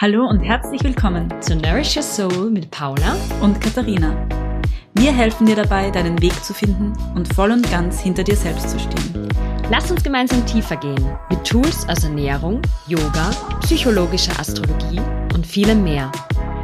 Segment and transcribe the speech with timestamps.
[0.00, 4.14] Hallo und herzlich willkommen zu Nourish Your Soul mit Paula und Katharina.
[4.94, 8.70] Wir helfen dir dabei, deinen Weg zu finden und voll und ganz hinter dir selbst
[8.70, 9.28] zu stehen.
[9.72, 13.30] Lass uns gemeinsam tiefer gehen mit Tools aus Ernährung, Yoga,
[13.62, 15.00] psychologischer Astrologie
[15.34, 16.12] und vielem mehr.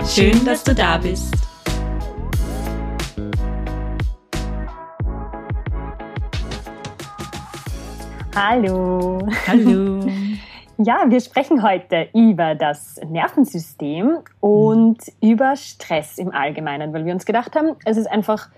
[0.07, 1.35] Schön, dass du da bist.
[8.37, 9.27] Hallo.
[9.49, 10.09] Hallo.
[10.79, 15.31] Ja, wir sprechen heute über das Nervensystem und mhm.
[15.31, 18.49] über Stress im Allgemeinen, weil wir uns gedacht haben, es ist einfach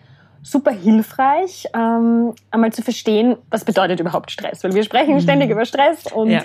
[0.42, 4.64] super hilfreich, ähm, einmal zu verstehen, was bedeutet überhaupt Stress.
[4.64, 5.20] Weil wir sprechen mhm.
[5.20, 6.42] ständig über Stress und ja.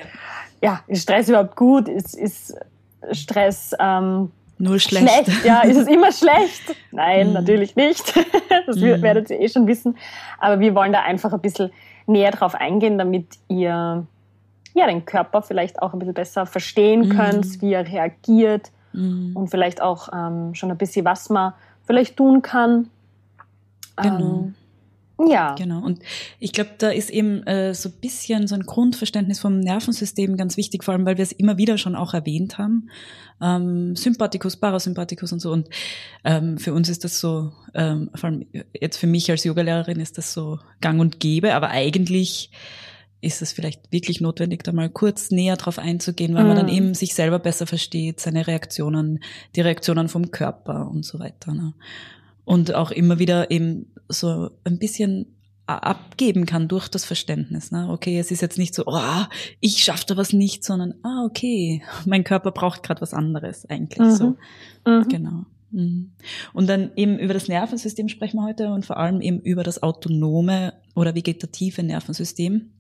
[0.62, 0.82] ja.
[0.88, 1.88] ist Stress überhaupt gut?
[1.88, 2.56] Ist, ist
[3.12, 5.08] Stress ähm, nur schlecht?
[5.08, 5.46] schlecht?
[5.46, 6.76] Ja, ist es immer schlecht?
[6.92, 7.34] Nein, mhm.
[7.34, 8.14] natürlich nicht.
[8.68, 9.02] das mhm.
[9.02, 9.96] werdet ihr eh schon wissen.
[10.38, 11.72] Aber wir wollen da einfach ein bisschen
[12.08, 14.06] näher drauf eingehen, damit ihr
[14.74, 17.10] ja, den Körper vielleicht auch ein bisschen besser verstehen mhm.
[17.10, 19.32] könnt, wie er reagiert mhm.
[19.36, 21.54] und vielleicht auch ähm, schon ein bisschen, was man
[21.86, 22.90] vielleicht tun kann.
[23.98, 24.18] Genau.
[24.18, 24.56] Ähm,
[25.30, 25.56] ja.
[25.56, 25.84] Genau.
[25.84, 26.00] Und
[26.40, 30.58] ich glaube, da ist eben äh, so ein bisschen so ein Grundverständnis vom Nervensystem ganz
[30.58, 32.90] wichtig, vor allem, weil wir es immer wieder schon auch erwähnt haben.
[33.42, 35.52] Ähm, Sympathikus, Parasympathikus und so.
[35.52, 35.70] Und
[36.24, 38.46] ähm, für uns ist das so, ähm, vor allem
[38.80, 42.52] jetzt für mich als Yogalehrerin ist das so gang und gäbe, aber eigentlich
[43.22, 46.48] ist es vielleicht wirklich notwendig, da mal kurz näher drauf einzugehen, weil mhm.
[46.50, 46.74] man dann mhm.
[46.74, 49.20] eben sich selber besser versteht, seine Reaktionen,
[49.56, 51.54] die Reaktionen vom Körper und so weiter.
[51.54, 51.74] Ne?
[52.44, 55.28] Und auch immer wieder eben so ein bisschen
[55.68, 57.72] abgeben kann durch das Verständnis.
[57.72, 57.88] Ne?
[57.90, 59.24] Okay, es ist jetzt nicht so, oh,
[59.60, 64.00] ich schaffe da was nicht, sondern ah, okay, mein Körper braucht gerade was anderes eigentlich.
[64.00, 64.16] Mhm.
[64.16, 64.36] So.
[64.86, 65.08] Mhm.
[65.08, 65.46] Genau.
[65.72, 66.12] Mhm.
[66.54, 69.82] Und dann eben über das Nervensystem sprechen wir heute und vor allem eben über das
[69.82, 72.72] autonome oder vegetative Nervensystem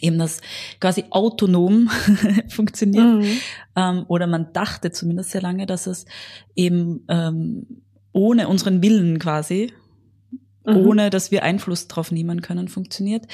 [0.00, 0.40] eben das
[0.80, 1.90] quasi autonom
[2.48, 3.04] funktioniert.
[3.04, 3.38] Mhm.
[3.76, 6.06] Ähm, oder man dachte zumindest sehr lange, dass es
[6.54, 9.72] eben ähm, ohne unseren Willen quasi,
[10.64, 10.76] mhm.
[10.76, 13.26] ohne dass wir Einfluss drauf nehmen können, funktioniert.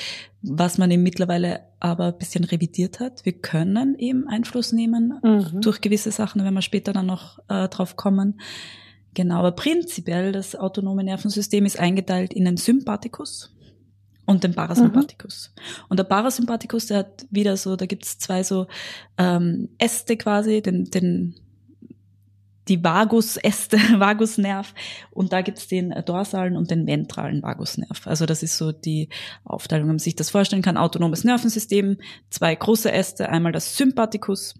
[0.42, 3.24] Was man eben mittlerweile aber ein bisschen revidiert hat.
[3.24, 5.60] Wir können eben Einfluss nehmen mhm.
[5.60, 8.40] durch gewisse Sachen, wenn wir später dann noch äh, drauf kommen.
[9.14, 13.51] Genau, aber prinzipiell das autonome Nervensystem ist eingeteilt in den Sympathikus
[14.32, 15.52] und den Parasympathikus.
[15.54, 15.62] Mhm.
[15.90, 18.66] Und der Parasympathikus, der hat wieder so, da gibt's zwei so
[19.18, 21.36] ähm, Äste quasi, den, den
[22.68, 24.74] die Vagusäste, Vagusnerv
[25.10, 28.06] und da gibt's den dorsalen und den ventralen Vagusnerv.
[28.06, 29.08] Also das ist so die
[29.44, 30.76] Aufteilung, wenn man sich das vorstellen kann.
[30.76, 31.98] Autonomes Nervensystem,
[32.30, 34.54] zwei große Äste, einmal das Sympathikus,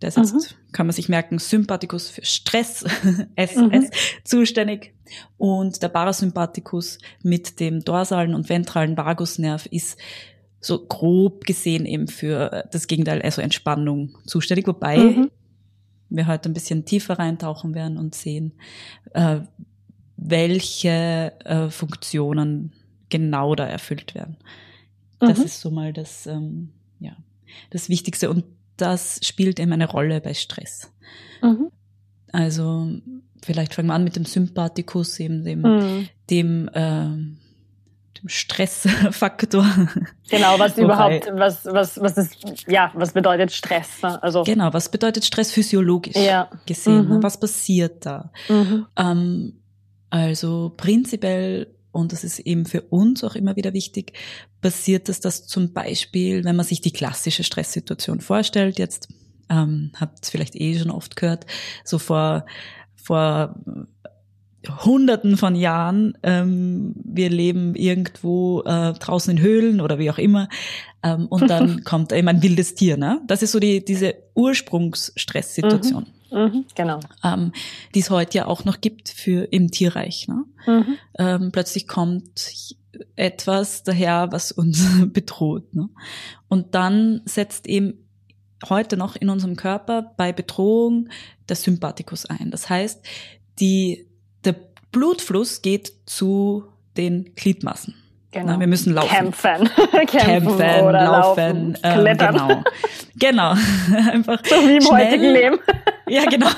[0.00, 0.72] das heißt, mhm.
[0.72, 2.84] kann man sich merken, Sympathikus für Stress,
[3.36, 3.90] SS, mhm.
[4.24, 4.94] zuständig.
[5.36, 9.98] Und der Parasympathikus mit dem dorsalen und ventralen Vagusnerv ist
[10.60, 14.66] so grob gesehen eben für das Gegenteil, also Entspannung zuständig.
[14.66, 15.30] Wobei mhm.
[16.10, 18.52] wir heute ein bisschen tiefer reintauchen werden und sehen,
[19.14, 19.40] äh,
[20.16, 22.72] welche äh, Funktionen
[23.08, 24.36] genau da erfüllt werden.
[25.18, 25.44] Das mhm.
[25.44, 27.16] ist so mal das, ähm, ja,
[27.70, 28.30] das Wichtigste.
[28.30, 28.44] Und
[28.80, 30.92] das spielt eben eine Rolle bei Stress.
[31.42, 31.70] Mhm.
[32.32, 32.88] Also
[33.44, 36.08] vielleicht fangen wir an mit dem Sympathikus, eben dem, mhm.
[36.30, 37.08] dem, äh,
[38.20, 39.66] dem Stressfaktor.
[40.28, 44.02] Genau, was überhaupt, was, was, was ist, ja, was bedeutet Stress?
[44.02, 44.22] Ne?
[44.22, 46.50] Also genau, was bedeutet Stress physiologisch ja.
[46.66, 47.08] gesehen?
[47.08, 47.16] Ne?
[47.16, 47.22] Mhm.
[47.22, 48.30] Was passiert da?
[48.48, 48.86] Mhm.
[48.96, 49.52] Ähm,
[50.10, 54.12] also prinzipiell und das ist eben für uns auch immer wieder wichtig,
[54.60, 59.08] passiert es, dass zum Beispiel, wenn man sich die klassische Stresssituation vorstellt, jetzt
[59.48, 61.46] ähm, habt es vielleicht eh schon oft gehört,
[61.84, 62.44] so vor,
[62.96, 63.54] vor
[64.84, 70.48] Hunderten von Jahren, ähm, wir leben irgendwo äh, draußen in Höhlen oder wie auch immer,
[71.02, 72.96] ähm, und dann kommt eben ein wildes Tier.
[72.96, 73.20] Ne?
[73.26, 76.04] Das ist so die diese Ursprungsstresssituation.
[76.04, 76.17] Mhm.
[76.30, 77.00] Mhm, genau.
[77.24, 77.52] Ähm,
[77.94, 80.28] die es heute ja auch noch gibt für im Tierreich.
[80.28, 80.44] Ne?
[80.66, 80.98] Mhm.
[81.18, 82.74] Ähm, plötzlich kommt
[83.16, 85.74] etwas daher, was uns bedroht.
[85.74, 85.88] Ne?
[86.48, 88.04] Und dann setzt eben
[88.68, 91.08] heute noch in unserem Körper bei Bedrohung
[91.48, 92.50] der Sympathikus ein.
[92.50, 93.04] Das heißt,
[93.60, 94.08] die,
[94.44, 94.56] der
[94.92, 96.64] Blutfluss geht zu
[96.96, 97.94] den Gliedmaßen.
[98.40, 98.52] Genau.
[98.52, 99.08] Na, wir müssen laufen.
[99.08, 99.68] Kämpfen.
[100.06, 101.74] Kämpfen, Kämpfen oder laufen.
[101.74, 102.62] laufen ähm, genau.
[103.18, 103.50] genau.
[104.12, 105.06] Einfach so wie im schnell.
[105.06, 105.58] heutigen Leben.
[106.08, 106.48] ja, genau.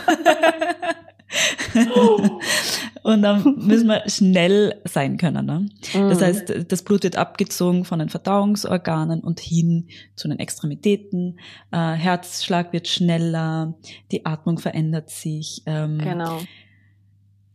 [3.02, 5.46] und dann müssen wir schnell sein können.
[5.46, 5.68] Ne?
[5.92, 6.24] Das mhm.
[6.24, 11.38] heißt, das Blut wird abgezogen von den Verdauungsorganen und hin zu den Extremitäten.
[11.70, 13.74] Äh, Herzschlag wird schneller,
[14.10, 15.62] die Atmung verändert sich.
[15.66, 16.40] Ähm, genau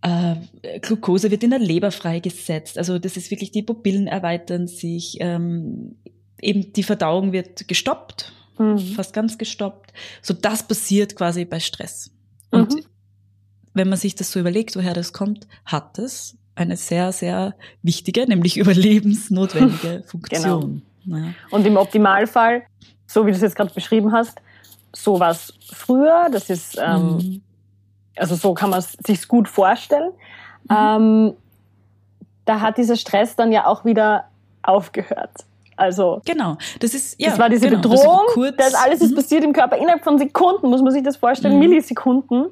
[0.05, 2.77] äh, Glucose wird in der Leber freigesetzt.
[2.77, 5.95] Also das ist wirklich, die Pupillen erweitern sich, ähm,
[6.41, 8.79] eben die Verdauung wird gestoppt mhm.
[8.79, 9.93] fast ganz gestoppt.
[10.21, 12.11] So das passiert quasi bei Stress.
[12.51, 12.85] Und mhm.
[13.73, 18.27] wenn man sich das so überlegt, woher das kommt, hat es eine sehr, sehr wichtige,
[18.27, 20.81] nämlich überlebensnotwendige Funktion.
[21.05, 21.17] Genau.
[21.17, 21.33] Ja.
[21.51, 22.63] Und im Optimalfall,
[23.05, 24.39] so wie du es jetzt gerade beschrieben hast,
[24.95, 27.41] so war es früher, das ist, ähm, mhm.
[28.15, 30.11] Also so kann man es sich gut vorstellen.
[30.69, 30.75] Mhm.
[30.77, 31.33] Ähm,
[32.45, 34.25] da hat dieser Stress dann ja auch wieder
[34.63, 35.31] aufgehört.
[35.77, 39.15] Also genau, das ist ja, das war diese genau, Bedrohung, das, das alles ist mhm.
[39.15, 41.59] passiert im Körper innerhalb von Sekunden, muss man sich das vorstellen, mhm.
[41.59, 42.47] Millisekunden.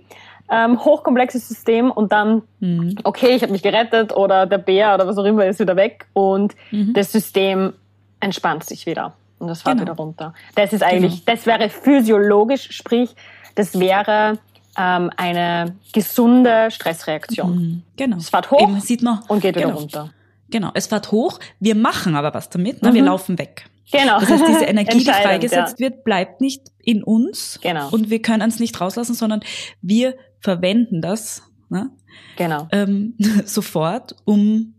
[0.51, 2.98] Ähm, hochkomplexes System und dann, mhm.
[3.06, 6.06] okay, ich habe mich gerettet oder der Bär oder was auch immer ist wieder weg
[6.12, 6.94] und mhm.
[6.94, 7.71] das System
[8.19, 9.94] entspannt sich wieder und das fährt genau.
[9.94, 10.33] wieder runter.
[10.56, 11.38] Das ist eigentlich, genau.
[11.38, 13.16] das wäre physiologisch, sprich,
[13.56, 14.38] das wäre
[14.77, 17.55] ähm, eine gesunde Stressreaktion.
[17.55, 17.83] Mhm.
[17.95, 18.17] Genau.
[18.17, 19.79] Es fährt hoch Eben, sieht man, und geht wieder genau.
[19.79, 20.13] runter.
[20.49, 22.93] Genau, es fährt hoch, wir machen aber was damit, ne?
[22.93, 23.07] wir mhm.
[23.07, 23.65] laufen weg.
[23.91, 24.19] Genau.
[24.19, 25.85] Das heißt, diese Energie, die freigesetzt ja.
[25.85, 27.89] wird, bleibt nicht in uns genau.
[27.89, 29.41] und wir können es nicht rauslassen, sondern
[29.81, 31.89] wir verwenden das ne?
[32.35, 32.67] genau.
[32.71, 33.15] ähm,
[33.45, 34.75] sofort, um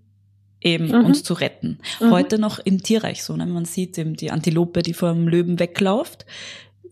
[0.60, 1.06] eben mhm.
[1.06, 1.78] uns zu retten.
[2.00, 2.10] Mhm.
[2.10, 3.46] Heute noch im Tierreich so, ne?
[3.46, 6.24] man sieht eben die Antilope, die vor dem Löwen wegläuft.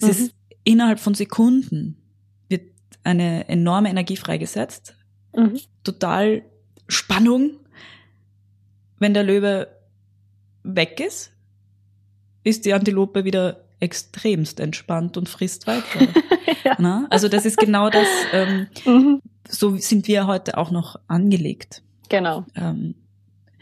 [0.01, 0.57] Es ist mhm.
[0.65, 2.02] innerhalb von Sekunden
[3.05, 4.95] eine enorme Energie freigesetzt.
[5.35, 5.61] Mhm.
[5.85, 6.43] Total
[6.89, 7.53] Spannung.
[8.99, 9.69] Wenn der Löwe
[10.63, 11.33] weg ist,
[12.45, 16.07] ist die Antilope wieder extremst entspannt und frisst weiter.
[16.79, 17.07] ja.
[17.11, 19.23] Also das ist genau das, ähm, mhm.
[19.49, 21.83] so sind wir heute auch noch angelegt.
[22.09, 22.45] Genau.
[22.55, 22.95] Ähm,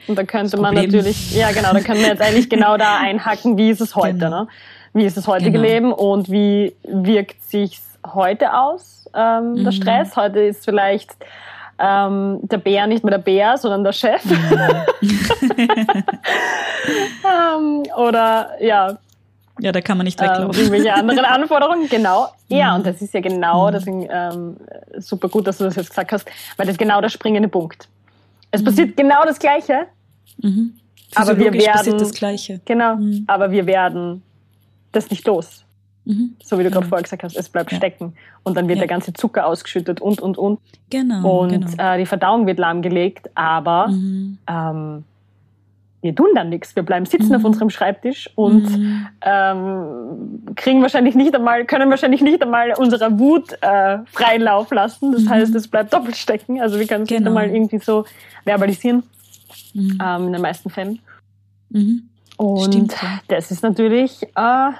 [0.06, 3.56] und da könnte man natürlich, ja genau, da können wir jetzt eigentlich genau da einhacken,
[3.56, 4.44] wie ist es heute, genau.
[4.44, 4.48] ne?
[4.92, 5.64] Wie ist das heutige genau.
[5.64, 9.64] Leben und wie wirkt sich's heute aus, ähm, mhm.
[9.64, 10.16] der Stress.
[10.16, 11.16] Heute ist vielleicht
[11.78, 14.24] ähm, der Bär nicht mehr der Bär, sondern der Chef.
[14.24, 14.36] Mhm.
[17.24, 18.98] ähm, oder ja.
[19.60, 20.54] Ja, da kann man nicht weglaufen.
[20.54, 22.28] Ähm, irgendwelche anderen Anforderungen, genau.
[22.48, 22.76] Ja, mhm.
[22.76, 23.72] und das ist ja genau, mhm.
[23.72, 24.56] deswegen ähm,
[24.98, 26.26] super gut, dass du das jetzt gesagt hast,
[26.56, 27.88] weil das ist genau der springende Punkt.
[28.50, 28.66] Es mhm.
[28.66, 29.86] passiert genau das Gleiche,
[30.38, 30.74] mhm.
[31.14, 32.60] aber wir werden passiert das Gleiche.
[32.64, 33.24] Genau, mhm.
[33.26, 34.22] aber wir werden
[34.92, 35.64] das nicht los.
[36.04, 36.36] Mhm.
[36.42, 37.76] So wie du gerade vorher gesagt hast, es bleibt ja.
[37.76, 38.14] stecken.
[38.42, 38.82] Und dann wird ja.
[38.82, 40.60] der ganze Zucker ausgeschüttet und, und, und.
[40.88, 41.42] Genau.
[41.42, 41.94] Und genau.
[41.94, 44.38] Äh, die Verdauung wird lahmgelegt, aber mhm.
[44.48, 45.04] ähm,
[46.02, 46.74] wir tun dann nichts.
[46.74, 47.34] Wir bleiben sitzen mhm.
[47.36, 49.06] auf unserem Schreibtisch und mhm.
[49.20, 55.12] ähm, kriegen wahrscheinlich nicht einmal, können wahrscheinlich nicht einmal unserer Wut äh, freien Lauf lassen.
[55.12, 55.30] Das mhm.
[55.30, 56.60] heißt, es bleibt doppelt stecken.
[56.60, 57.20] Also wir können es genau.
[57.20, 58.06] nicht einmal irgendwie so
[58.44, 59.02] verbalisieren.
[59.74, 60.98] Ähm, in den meisten Fällen.
[62.36, 62.96] Und Stimmt,
[63.28, 64.70] das ist natürlich äh,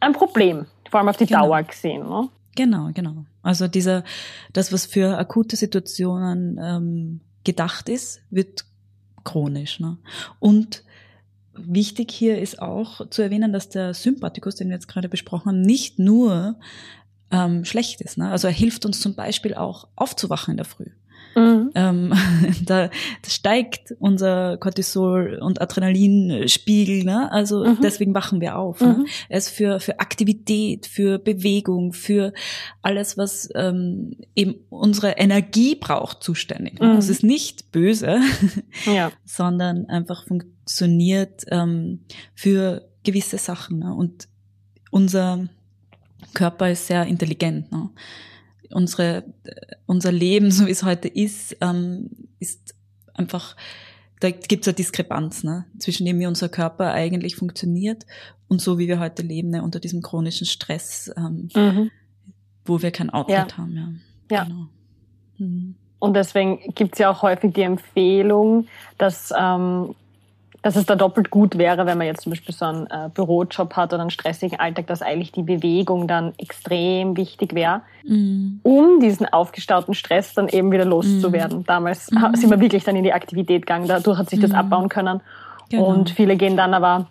[0.00, 1.46] ein Problem, vor allem auf die genau.
[1.46, 2.08] Dauer gesehen.
[2.08, 2.28] Ne?
[2.56, 3.24] Genau, genau.
[3.42, 4.04] Also dieser,
[4.52, 8.64] das, was für akute Situationen ähm, gedacht ist, wird
[9.24, 9.80] chronisch.
[9.80, 9.98] Ne?
[10.38, 10.82] Und
[11.54, 15.60] wichtig hier ist auch zu erwähnen, dass der Sympathikus, den wir jetzt gerade besprochen haben,
[15.60, 16.56] nicht nur
[17.30, 18.18] ähm, schlecht ist.
[18.18, 18.30] Ne?
[18.30, 20.86] Also er hilft uns zum Beispiel auch aufzuwachen in der Früh.
[21.34, 21.70] Mhm.
[21.74, 22.12] Ähm,
[22.64, 22.90] da,
[23.26, 27.30] steigt unser Cortisol- und Adrenalinspiegel, ne?
[27.30, 27.78] also mhm.
[27.82, 28.80] deswegen wachen wir auf.
[28.80, 28.88] Ne?
[28.88, 29.02] Mhm.
[29.02, 29.08] Ne?
[29.28, 32.32] Er ist für, für Aktivität, für Bewegung, für
[32.82, 36.80] alles, was ähm, eben unsere Energie braucht, zuständig.
[36.80, 36.88] Ne?
[36.88, 36.98] Mhm.
[36.98, 38.18] Es ist nicht böse,
[38.86, 39.12] ja.
[39.24, 42.00] sondern einfach funktioniert ähm,
[42.34, 43.78] für gewisse Sachen.
[43.78, 43.94] Ne?
[43.94, 44.28] Und
[44.90, 45.48] unser
[46.34, 47.70] Körper ist sehr intelligent.
[47.72, 47.90] Ne?
[48.72, 49.24] Unsere,
[49.86, 52.74] unser Leben, so wie es heute ist, ähm, ist
[53.14, 53.56] einfach,
[54.20, 58.06] da gibt es eine Diskrepanz ne, zwischen dem, wie unser Körper eigentlich funktioniert
[58.48, 61.90] und so, wie wir heute leben, ne, unter diesem chronischen Stress, ähm, mhm.
[62.64, 63.56] wo wir kein Outlet ja.
[63.56, 64.02] haben.
[64.30, 64.44] Ja, ja.
[64.44, 64.66] Genau.
[65.38, 65.74] Mhm.
[65.98, 69.94] Und deswegen gibt es ja auch häufig die Empfehlung, dass ähm,
[70.62, 73.74] dass es da doppelt gut wäre, wenn man jetzt zum Beispiel so einen äh, Bürojob
[73.76, 78.60] hat oder einen stressigen Alltag, dass eigentlich die Bewegung dann extrem wichtig wäre, mhm.
[78.62, 81.60] um diesen aufgestauten Stress dann eben wieder loszuwerden.
[81.60, 81.66] Mhm.
[81.66, 82.34] Damals mhm.
[82.34, 84.56] sind wir wirklich dann in die Aktivität gegangen, dadurch hat sich das mhm.
[84.56, 85.20] abbauen können.
[85.70, 85.86] Genau.
[85.86, 87.06] Und viele gehen dann aber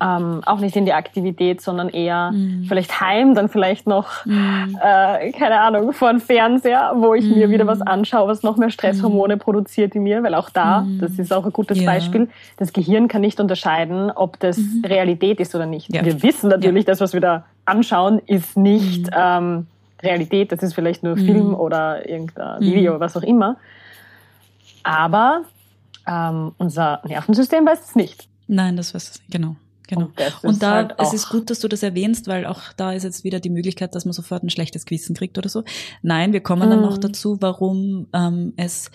[0.00, 2.64] ähm, auch nicht in die Aktivität, sondern eher mm.
[2.68, 4.76] vielleicht heim, dann vielleicht noch, mm.
[4.82, 7.38] äh, keine Ahnung, vor dem Fernseher, wo ich mm.
[7.38, 11.18] mir wieder was anschaue, was noch mehr Stresshormone produziert in mir, weil auch da, das
[11.18, 11.86] ist auch ein gutes ja.
[11.86, 14.58] Beispiel, das Gehirn kann nicht unterscheiden, ob das.
[14.84, 15.92] Realität ist oder nicht.
[15.92, 16.04] Ja.
[16.04, 16.92] Wir wissen natürlich, ja.
[16.92, 19.66] das, was wir da anschauen, ist nicht ähm,
[20.02, 23.56] Realität, das ist vielleicht nur Film oder irgendein Video, was auch immer.
[24.82, 25.42] Aber
[26.06, 28.28] ähm, unser Nervensystem weiß es nicht.
[28.46, 29.56] Nein, das weiß es nicht, genau.
[29.86, 30.06] Genau.
[30.06, 33.02] Und, und da halt es ist gut, dass du das erwähnst, weil auch da ist
[33.02, 35.62] jetzt wieder die Möglichkeit, dass man sofort ein schlechtes Gewissen kriegt oder so.
[36.02, 37.02] Nein, wir kommen dann noch mhm.
[37.02, 38.90] dazu, warum ähm, es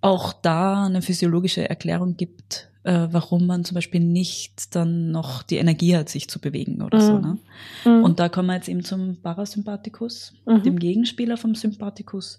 [0.00, 5.56] auch da eine physiologische Erklärung gibt, äh, warum man zum Beispiel nicht dann noch die
[5.56, 7.02] Energie hat, sich zu bewegen oder mhm.
[7.02, 7.18] so.
[7.18, 7.38] Ne?
[7.84, 8.04] Mhm.
[8.04, 10.62] Und da kommen wir jetzt eben zum Parasympathikus, mhm.
[10.62, 12.38] dem Gegenspieler vom Sympathikus,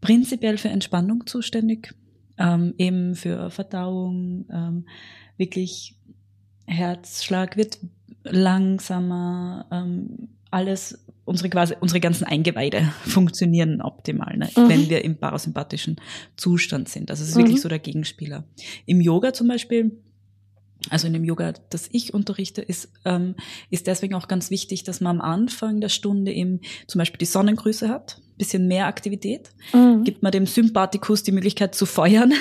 [0.00, 1.94] prinzipiell für Entspannung zuständig,
[2.38, 4.84] ähm, eben für Verdauung, ähm,
[5.38, 5.96] wirklich
[6.70, 7.78] Herzschlag wird
[8.24, 14.68] langsamer, ähm, alles, unsere quasi, unsere ganzen Eingeweide funktionieren optimal, ne, mhm.
[14.68, 15.96] wenn wir im parasympathischen
[16.36, 17.10] Zustand sind.
[17.10, 17.42] Also es ist mhm.
[17.42, 18.44] wirklich so der Gegenspieler.
[18.86, 19.92] Im Yoga zum Beispiel,
[20.90, 23.36] also in dem Yoga, das ich unterrichte, ist, ähm,
[23.70, 27.26] ist deswegen auch ganz wichtig, dass man am Anfang der Stunde eben zum Beispiel die
[27.26, 30.02] Sonnengrüße hat, bisschen mehr Aktivität, mhm.
[30.02, 32.32] gibt man dem Sympathikus die Möglichkeit zu feuern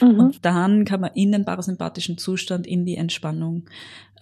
[0.00, 0.08] mhm.
[0.18, 3.64] und dann kann man in den parasympathischen Zustand, in die Entspannung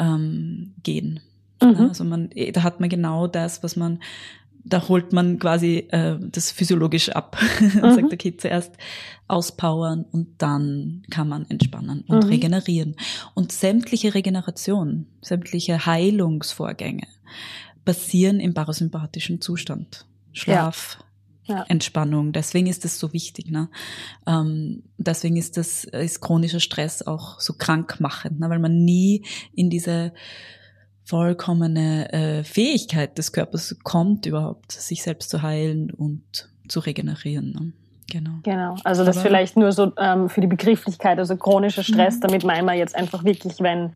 [0.01, 1.21] ähm, gehen.
[1.63, 1.77] Mhm.
[1.89, 4.01] Also man, eh, da hat man genau das, was man,
[4.69, 7.37] da holt man quasi äh, das physiologisch ab.
[7.59, 7.95] Mhm.
[7.95, 8.73] sagt, okay, zuerst
[9.27, 12.31] auspowern und dann kann man entspannen und mhm.
[12.31, 12.97] regenerieren.
[13.35, 17.07] Und sämtliche Regeneration, sämtliche Heilungsvorgänge
[17.85, 20.07] passieren im parasympathischen Zustand.
[20.33, 20.99] Schlaf,
[21.47, 21.57] ja.
[21.57, 21.65] Ja.
[21.69, 22.33] Entspannung.
[22.33, 23.51] Deswegen ist das so wichtig.
[23.51, 23.71] Ne?
[24.27, 28.51] Ähm, deswegen ist das ist chronischer Stress auch so krankmachend, ne?
[28.51, 30.13] weil man nie in diese
[31.09, 37.53] vollkommene äh, Fähigkeit des Körpers kommt, überhaupt sich selbst zu heilen und zu regenerieren.
[37.53, 37.73] Ne?
[38.13, 38.41] Genau.
[38.43, 38.77] Genau.
[38.85, 42.21] Also das Aber, vielleicht nur so ähm, für die Begrifflichkeit, also chronischer Stress, mhm.
[42.21, 43.95] damit meinen wir jetzt einfach wirklich, wenn,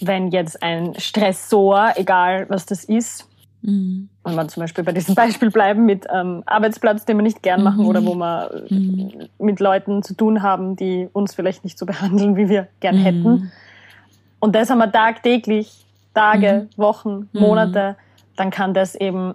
[0.00, 3.28] wenn jetzt ein Stressor, egal was das ist,
[3.64, 4.08] Mhm.
[4.24, 7.62] Und man zum Beispiel bei diesem Beispiel bleiben mit ähm, Arbeitsplatz, den wir nicht gern
[7.62, 7.86] machen mhm.
[7.86, 9.28] oder wo wir mhm.
[9.38, 13.02] mit Leuten zu tun haben, die uns vielleicht nicht so behandeln, wie wir gern mhm.
[13.02, 13.52] hätten.
[14.40, 16.82] Und das haben wir tagtäglich Tage, mhm.
[16.82, 17.40] Wochen, mhm.
[17.40, 17.96] Monate,
[18.36, 19.34] dann kann das eben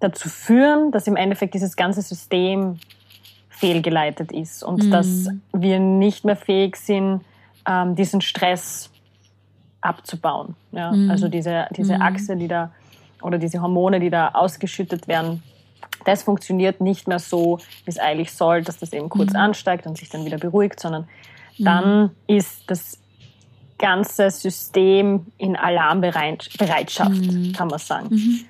[0.00, 2.78] dazu führen, dass im Endeffekt dieses ganze System
[3.48, 4.90] fehlgeleitet ist und mhm.
[4.90, 7.20] dass wir nicht mehr fähig sind,
[7.66, 8.90] ähm, diesen Stress
[9.80, 10.56] abzubauen.
[10.72, 10.92] Ja?
[10.92, 11.10] Mhm.
[11.10, 12.02] Also diese, diese mhm.
[12.02, 12.72] Achse, die da
[13.22, 15.42] oder diese Hormone, die da ausgeschüttet werden,
[16.04, 19.38] das funktioniert nicht mehr so, wie es eigentlich soll, dass das eben kurz mhm.
[19.38, 21.08] ansteigt und sich dann wieder beruhigt, sondern
[21.58, 22.98] dann ist das
[23.78, 27.52] ganze System in Alarmbereitschaft, mhm.
[27.52, 28.08] kann man sagen.
[28.10, 28.40] Mhm.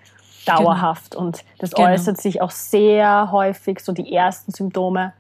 [0.47, 1.13] Dauerhaft.
[1.13, 1.25] Genau.
[1.25, 1.89] Und das genau.
[1.89, 5.13] äußert sich auch sehr häufig, so die ersten Symptome,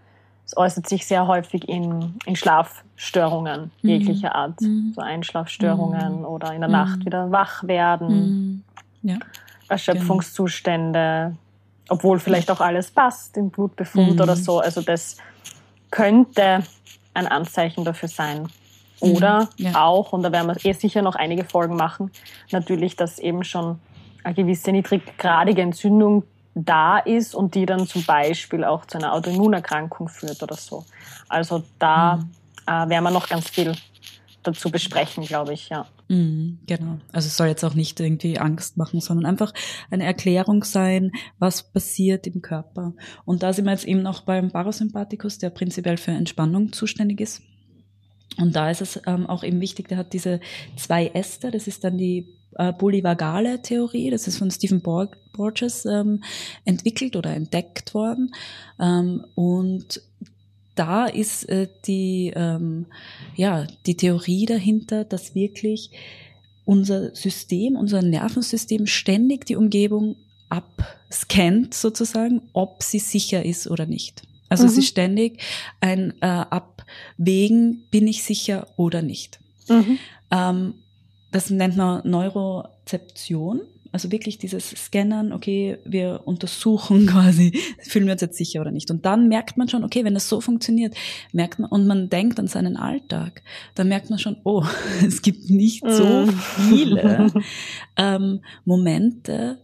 [0.47, 3.89] es äußert sich sehr häufig in, in Schlafstörungen mhm.
[3.89, 4.61] jeglicher Art.
[4.61, 4.93] Mhm.
[4.95, 6.25] So Einschlafstörungen mhm.
[6.25, 7.07] oder in der Nacht mhm.
[7.07, 8.65] wieder wach werden.
[9.03, 9.17] Ja.
[9.69, 11.37] Erschöpfungszustände,
[11.89, 14.61] obwohl vielleicht auch alles passt im Blutbefund oder so.
[14.61, 15.17] Also das
[15.91, 16.63] könnte
[17.15, 18.49] ein Anzeichen dafür sein.
[19.05, 19.85] Oder mhm, ja.
[19.85, 22.11] auch, und da werden wir eh sicher noch einige Folgen machen,
[22.51, 23.79] natürlich, dass eben schon
[24.23, 30.09] eine gewisse niedriggradige Entzündung da ist und die dann zum Beispiel auch zu einer Autoimmunerkrankung
[30.09, 30.85] führt oder so.
[31.29, 32.31] Also da mhm.
[32.67, 33.75] äh, werden wir noch ganz viel
[34.43, 35.87] dazu besprechen, glaube ich, ja.
[36.09, 36.99] Mhm, genau.
[37.13, 39.53] Also es soll jetzt auch nicht irgendwie Angst machen, sondern einfach
[39.91, 42.93] eine Erklärung sein, was passiert im Körper.
[43.25, 47.43] Und da sind wir jetzt eben noch beim Parasympathikus, der prinzipiell für Entspannung zuständig ist.
[48.39, 50.41] Und da ist es ähm, auch eben wichtig, der hat diese
[50.77, 52.27] zwei Äste, das ist dann die
[52.57, 56.23] äh, polyvagale Theorie, das ist von Stephen Borges ähm,
[56.65, 58.35] entwickelt oder entdeckt worden.
[58.81, 60.03] Ähm, und
[60.75, 62.87] da ist äh, die, ähm,
[63.37, 65.91] ja, die Theorie dahinter, dass wirklich
[66.65, 70.17] unser System, unser Nervensystem ständig die Umgebung
[70.49, 74.23] abscannt sozusagen, ob sie sicher ist oder nicht.
[74.55, 74.71] Also mhm.
[74.71, 75.41] es ist ständig
[75.81, 79.41] ein äh, Abwägen, bin ich sicher oder nicht.
[79.69, 79.99] Mhm.
[80.31, 80.75] Ähm,
[81.33, 83.63] das nennt man Neurozeption.
[83.91, 88.91] Also wirklich dieses Scannern, okay, wir untersuchen quasi, fühlen wir uns jetzt sicher oder nicht.
[88.93, 90.95] Und dann merkt man schon, okay, wenn das so funktioniert,
[91.33, 93.43] merkt man, und man denkt an seinen Alltag,
[93.75, 94.65] dann merkt man schon, oh,
[95.07, 96.41] es gibt nicht so mhm.
[96.69, 97.33] viele
[97.97, 99.59] ähm, Momente,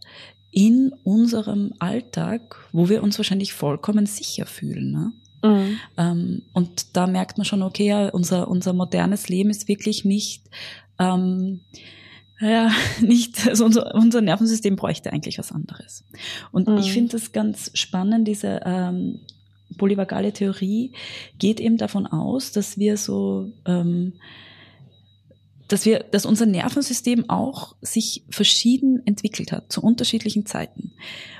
[0.51, 4.91] in unserem Alltag, wo wir uns wahrscheinlich vollkommen sicher fühlen.
[4.91, 5.13] Ne?
[5.43, 5.79] Mhm.
[5.97, 10.43] Ähm, und da merkt man schon, okay, ja, unser, unser modernes Leben ist wirklich nicht,
[10.99, 11.61] ähm,
[12.39, 16.03] ja, nicht, also unser, unser Nervensystem bräuchte eigentlich was anderes.
[16.51, 16.77] Und mhm.
[16.77, 19.21] ich finde das ganz spannend, diese ähm,
[19.77, 20.91] polyvagale Theorie
[21.39, 24.13] geht eben davon aus, dass wir so ähm,
[25.71, 30.93] dass wir, dass unser Nervensystem auch sich verschieden entwickelt hat zu unterschiedlichen Zeiten.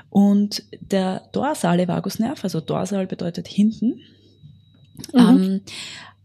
[0.08, 4.00] Und der dorsale Vagusnerv, also dorsal bedeutet hinten,
[5.12, 5.18] mhm.
[5.18, 5.60] ähm,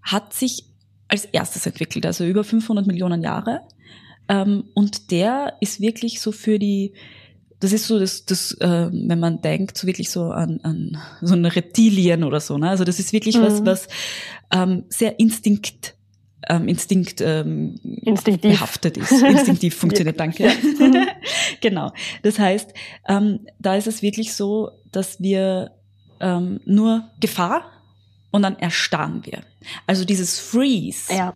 [0.02, 0.66] hat sich
[1.08, 3.62] als erstes entwickelt, also über 500 Millionen Jahre.
[4.30, 6.94] Ähm, und der ist wirklich so für die,
[7.60, 11.34] das ist so das, das äh, wenn man denkt, so wirklich so an, an so
[11.34, 12.58] eine Reptilien oder so.
[12.58, 12.70] Ne?
[12.70, 13.42] Also das ist wirklich mhm.
[13.42, 13.88] was, was
[14.52, 15.97] ähm, sehr instinkt
[16.50, 18.52] ähm, Instinkt ähm, Instinktiv.
[18.52, 19.12] behaftet ist.
[19.12, 20.50] Instinktiv funktioniert, danke.
[21.62, 21.92] genau.
[22.24, 22.74] Das heißt,
[23.08, 25.72] ähm, da ist es wirklich so, dass wir
[26.20, 27.64] ähm, nur Gefahr
[28.32, 29.42] und dann erstarren wir.
[29.86, 31.34] Also dieses Freeze Ja.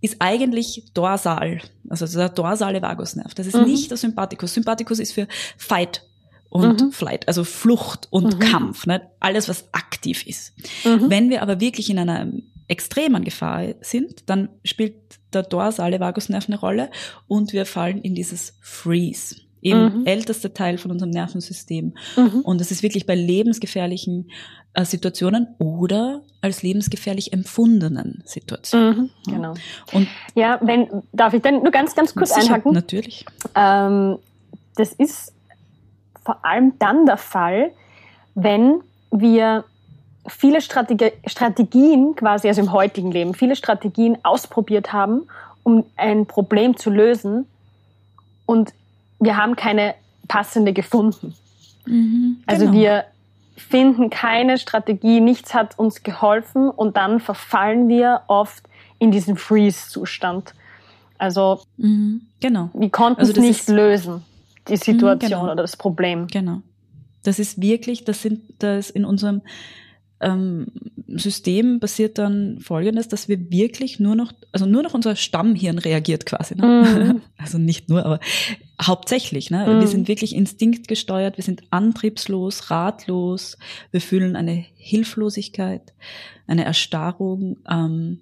[0.00, 3.34] ist eigentlich dorsal, also der dorsale Vagusnerv.
[3.34, 3.64] Das ist Mhm.
[3.64, 4.54] nicht der Sympathikus.
[4.54, 6.02] Sympathikus ist für Fight
[6.48, 6.92] und Mhm.
[6.92, 8.38] Flight, also Flucht und Mhm.
[8.38, 9.02] Kampf, ne?
[9.20, 10.52] alles was aktiv ist.
[10.84, 11.10] Mhm.
[11.10, 12.28] Wenn wir aber wirklich in einer
[12.68, 14.94] extremen Gefahr sind, dann spielt
[15.32, 16.90] der dorsale Vagusnerv eine Rolle
[17.28, 19.36] und wir fallen in dieses Freeze.
[19.60, 20.06] Eben Mhm.
[20.06, 21.94] ältester Teil von unserem Nervensystem.
[22.16, 22.40] Mhm.
[22.42, 24.30] Und das ist wirklich bei lebensgefährlichen
[24.74, 29.10] äh, Situationen oder als lebensgefährlich empfundenen Situationen.
[29.26, 29.32] Mhm.
[29.32, 29.54] Genau.
[29.92, 32.72] Und Ja, wenn, darf ich dann nur ganz, ganz kurz sicher, einhaken?
[32.74, 33.24] Natürlich.
[33.54, 34.18] Ähm,
[34.76, 35.32] das ist
[36.24, 37.70] vor allem dann der Fall,
[38.34, 38.80] wenn
[39.12, 39.64] wir
[40.26, 45.22] viele Strategi Strategien quasi, also im heutigen Leben, viele Strategien ausprobiert haben,
[45.62, 47.46] um ein Problem zu lösen
[48.46, 48.72] und
[49.20, 49.94] wir haben keine
[50.28, 51.34] passende gefunden.
[52.46, 52.72] Also Genau.
[52.78, 53.04] wir
[53.56, 58.64] finden keine Strategie, nichts hat uns geholfen und dann verfallen wir oft
[58.98, 60.54] in diesen Freeze-Zustand.
[61.18, 62.22] Also Mhm.
[62.40, 62.70] Genau.
[62.74, 64.24] wir konnten Also es nicht lösen,
[64.68, 65.44] die Situation genau.
[65.52, 66.26] oder das Problem.
[66.26, 66.62] Genau.
[67.22, 69.42] Das ist wirklich, das sind, das in unserem
[70.20, 70.66] ähm,
[71.08, 76.26] System passiert dann Folgendes, dass wir wirklich nur noch, also nur noch unser Stammhirn reagiert
[76.26, 76.54] quasi.
[76.56, 76.66] Ne?
[76.66, 77.22] Mhm.
[77.36, 78.20] Also nicht nur, aber
[78.80, 79.50] hauptsächlich.
[79.50, 79.66] Ne?
[79.66, 79.80] Mhm.
[79.80, 83.58] Wir sind wirklich instinktgesteuert, wir sind antriebslos, ratlos,
[83.90, 85.92] wir fühlen eine Hilflosigkeit,
[86.46, 88.20] eine Erstarrung, ähm,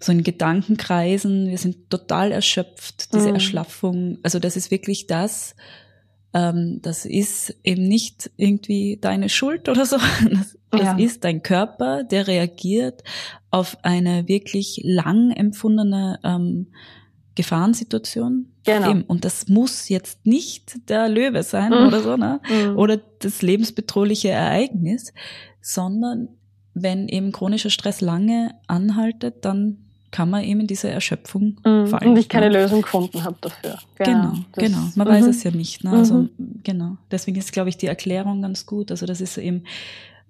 [0.00, 3.34] so in Gedankenkreisen, wir sind total erschöpft, diese Mhm.
[3.34, 4.18] Erschlaffung.
[4.22, 5.54] Also das ist wirklich das,
[6.34, 9.96] ähm, das ist eben nicht irgendwie deine Schuld oder so.
[10.30, 10.98] Das, das Ja.
[10.98, 13.02] ist dein Körper, der reagiert
[13.50, 16.66] auf eine wirklich lang empfundene ähm,
[17.34, 18.46] Gefahrensituation.
[18.64, 18.90] Genau.
[18.90, 19.02] Eben.
[19.02, 21.86] Und das muss jetzt nicht der Löwe sein Mhm.
[21.88, 22.40] oder so, ne?
[22.48, 22.76] Mhm.
[22.78, 25.12] Oder das lebensbedrohliche Ereignis,
[25.60, 26.28] sondern
[26.74, 29.78] wenn eben chronischer Stress lange anhaltet, dann
[30.10, 31.86] kann man eben in diese Erschöpfung Mhm.
[31.88, 32.10] fallen.
[32.10, 32.62] Und ich keine ne?
[32.62, 33.78] Lösung gefunden habe dafür.
[33.98, 34.78] Genau, das- genau.
[34.94, 35.30] Man weiß Mhm.
[35.30, 35.82] es ja nicht.
[35.84, 35.90] Ne?
[35.90, 36.60] Also Mhm.
[36.62, 36.96] genau.
[37.10, 38.92] Deswegen ist, glaube ich, die Erklärung ganz gut.
[38.92, 39.64] Also das ist eben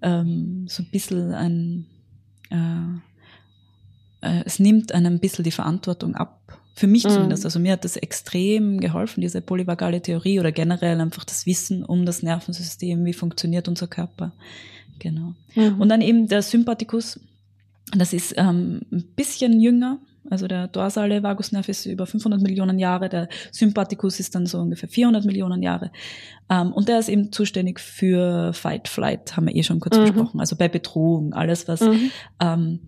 [0.02, 1.87] ähm, so ein bisschen ein,
[2.50, 6.40] äh, äh, es nimmt einem ein bisschen die Verantwortung ab.
[6.76, 7.11] Für mich Mhm.
[7.11, 7.44] zumindest.
[7.44, 12.04] Also mir hat das extrem geholfen, diese polyvagale Theorie oder generell einfach das Wissen um
[12.04, 14.33] das Nervensystem, wie funktioniert unser Körper.
[14.98, 15.35] Genau.
[15.54, 15.80] Mhm.
[15.80, 17.20] Und dann eben der Sympathikus,
[17.96, 19.98] das ist ähm, ein bisschen jünger.
[20.30, 24.88] Also der dorsale Vagusnerv ist über 500 Millionen Jahre, der Sympathikus ist dann so ungefähr
[24.88, 25.90] 400 Millionen Jahre.
[26.50, 30.02] Ähm, und der ist eben zuständig für Fight, Flight, haben wir eh schon kurz Mhm.
[30.02, 30.40] besprochen.
[30.40, 32.10] Also bei Bedrohung, alles was Mhm.
[32.40, 32.80] ähm,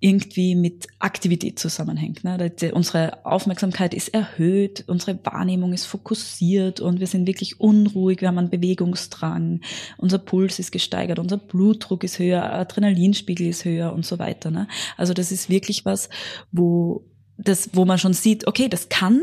[0.00, 2.24] irgendwie mit Aktivität zusammenhängt.
[2.24, 2.52] Ne?
[2.72, 8.38] Unsere Aufmerksamkeit ist erhöht, unsere Wahrnehmung ist fokussiert und wir sind wirklich unruhig, wir haben
[8.38, 9.60] einen Bewegungsdrang,
[9.98, 14.50] unser Puls ist gesteigert, unser Blutdruck ist höher, Adrenalinspiegel ist höher und so weiter.
[14.50, 14.68] Ne?
[14.96, 16.08] Also das ist wirklich was,
[16.50, 17.04] wo,
[17.36, 19.22] das, wo man schon sieht, okay, das kann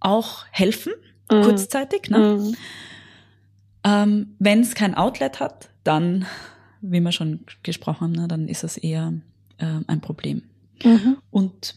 [0.00, 0.92] auch helfen,
[1.30, 1.42] Mhm.
[1.42, 2.10] kurzzeitig.
[2.10, 2.18] Ne?
[2.18, 2.56] Mhm.
[3.84, 6.26] Ähm, Wenn es kein Outlet hat, dann,
[6.80, 9.14] wie wir schon gesprochen haben, ne, dann ist es eher
[9.58, 10.42] ähm, ein Problem.
[10.84, 11.18] Mhm.
[11.30, 11.76] Und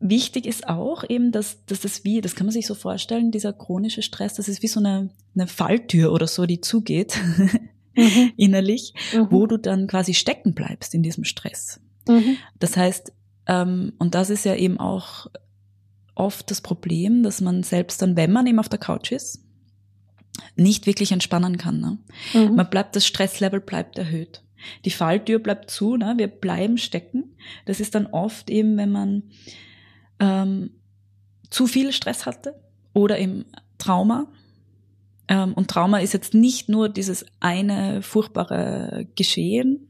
[0.00, 3.52] wichtig ist auch eben, dass, dass das wie, das kann man sich so vorstellen, dieser
[3.52, 7.18] chronische Stress, das ist wie so eine, eine Falltür oder so, die zugeht
[7.96, 8.32] Mhm.
[8.36, 9.26] innerlich, Mhm.
[9.30, 11.80] wo du dann quasi stecken bleibst in diesem Stress.
[12.08, 12.36] Mhm.
[12.58, 13.12] Das heißt,
[13.46, 15.26] ähm, und das ist ja eben auch
[16.14, 19.44] oft das Problem, dass man selbst dann, wenn man eben auf der Couch ist,
[20.56, 21.80] nicht wirklich entspannen kann.
[21.80, 21.98] Ne?
[22.32, 22.54] Mhm.
[22.54, 24.42] Man bleibt, das Stresslevel bleibt erhöht.
[24.84, 26.14] Die Falltür bleibt zu, ne?
[26.16, 27.36] wir bleiben stecken.
[27.66, 29.22] Das ist dann oft eben, wenn man
[30.18, 30.70] ähm,
[31.50, 32.54] zu viel Stress hatte
[32.92, 33.44] oder eben
[33.78, 34.28] Trauma.
[35.28, 39.86] Ähm, und Trauma ist jetzt nicht nur dieses eine furchtbare Geschehen,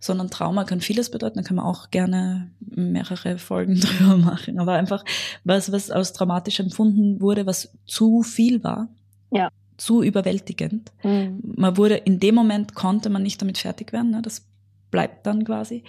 [0.00, 1.38] sondern Trauma kann vieles bedeuten.
[1.38, 4.58] Da kann man auch gerne mehrere Folgen drüber machen.
[4.58, 5.04] Aber einfach
[5.44, 8.88] was, was aus traumatisch empfunden wurde, was zu viel war.
[9.30, 9.50] Ja.
[9.80, 10.92] Zu überwältigend.
[11.02, 11.40] Mhm.
[11.56, 14.10] Man wurde, in dem Moment konnte man nicht damit fertig werden.
[14.10, 14.20] Ne?
[14.20, 14.46] Das
[14.90, 15.84] bleibt dann quasi.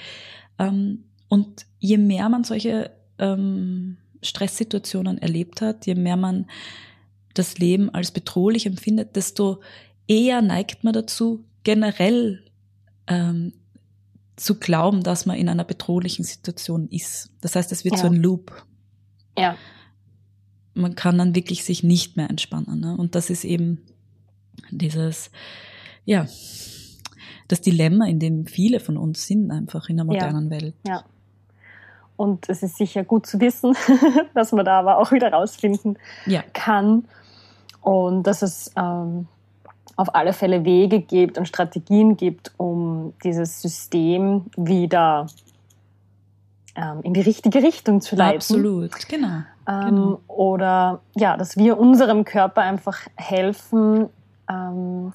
[0.57, 6.45] Ähm, und je mehr man solche ähm, Stresssituationen erlebt hat, je mehr man
[7.33, 9.61] das Leben als bedrohlich empfindet, desto
[10.07, 12.45] eher neigt man dazu, generell
[13.07, 13.53] ähm,
[14.37, 17.29] zu glauben, dass man in einer bedrohlichen Situation ist.
[17.41, 18.01] Das heißt, es wird Ja.
[18.01, 18.65] so ein Loop.
[19.37, 19.57] Ja.
[20.73, 22.79] Man kann dann wirklich sich nicht mehr entspannen.
[22.79, 22.95] Ne?
[22.97, 23.81] Und das ist eben
[24.69, 25.31] dieses,
[26.05, 26.25] ja,
[27.47, 30.75] das Dilemma, in dem viele von uns sind, einfach in der modernen Welt.
[30.87, 31.03] Ja.
[32.15, 33.75] und es ist sicher gut zu wissen,
[34.33, 36.43] dass man da aber auch wieder rausfinden ja.
[36.53, 37.05] kann
[37.81, 39.27] und dass es ähm,
[39.95, 45.27] auf alle Fälle Wege gibt und Strategien gibt, um dieses System wieder
[46.75, 48.37] ähm, in die richtige Richtung zu leiten.
[48.37, 49.41] Absolut, genau.
[49.67, 50.19] Ähm, genau.
[50.27, 54.09] Oder ja, dass wir unserem Körper einfach helfen,
[54.49, 55.13] ähm,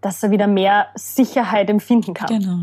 [0.00, 2.28] dass er wieder mehr Sicherheit empfinden kann.
[2.28, 2.56] Genau.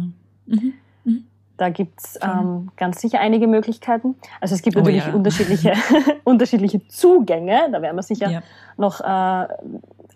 [0.45, 0.73] Mhm.
[1.03, 1.25] Mhm.
[1.57, 4.15] Da gibt es ähm, ganz sicher einige Möglichkeiten.
[4.39, 5.15] Also es gibt oh natürlich oh, ja.
[5.15, 5.73] unterschiedliche,
[6.23, 8.41] unterschiedliche Zugänge, da werden wir sicher ja.
[8.77, 9.47] noch äh,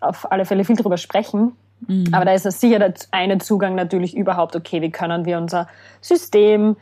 [0.02, 1.54] auf alle Fälle viel drüber sprechen.
[1.88, 2.14] Mhm.
[2.14, 5.68] Aber da ist es sicher der eine Zugang natürlich überhaupt, okay, wie können wir unser
[6.02, 6.78] System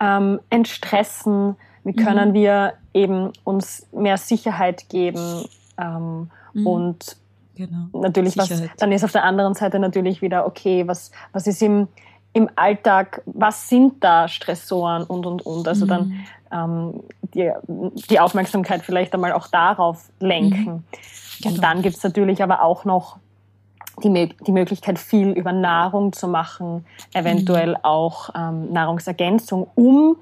[0.00, 1.56] ähm, entstressen,
[1.88, 2.04] wie mhm.
[2.04, 2.34] können mhm.
[2.34, 5.46] wir eben uns mehr Sicherheit geben
[5.78, 6.66] ähm, mhm.
[6.66, 7.16] und
[7.56, 7.86] genau.
[7.92, 11.88] natürlich was, dann ist auf der anderen Seite natürlich wieder, okay, was, was ist im,
[12.34, 15.66] im Alltag, was sind da Stressoren und und und.
[15.66, 16.24] Also dann mhm.
[16.52, 17.02] ähm,
[17.34, 17.50] die,
[18.10, 20.64] die Aufmerksamkeit vielleicht einmal auch darauf lenken.
[20.64, 20.84] Mhm.
[21.40, 21.54] Genau.
[21.54, 23.16] Und dann gibt es natürlich aber auch noch
[24.02, 27.76] die, die Möglichkeit, viel über Nahrung zu machen, eventuell mhm.
[27.82, 30.16] auch ähm, Nahrungsergänzung, um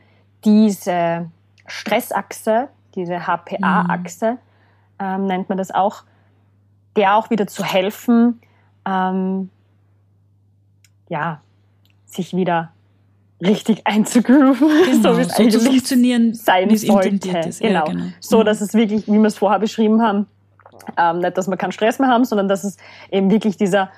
[0.44, 1.28] diese
[1.66, 4.38] Stressachse, diese HPA-Achse, mhm.
[4.98, 6.04] ähm, nennt man das auch,
[6.96, 8.40] der auch wieder zu helfen,
[8.86, 9.50] ähm,
[11.08, 11.40] ja,
[12.06, 12.70] sich wieder
[13.40, 17.38] richtig einzugrooven, genau, so wie es so eigentlich funktionieren, sein sollte.
[17.38, 17.60] Ist.
[17.60, 17.86] Genau.
[17.86, 18.04] Ja, genau.
[18.20, 20.26] So, dass es wirklich, wie wir es vorher beschrieben haben,
[20.96, 22.76] ähm, nicht, dass wir keinen Stress mehr haben, sondern dass es
[23.10, 23.90] eben wirklich dieser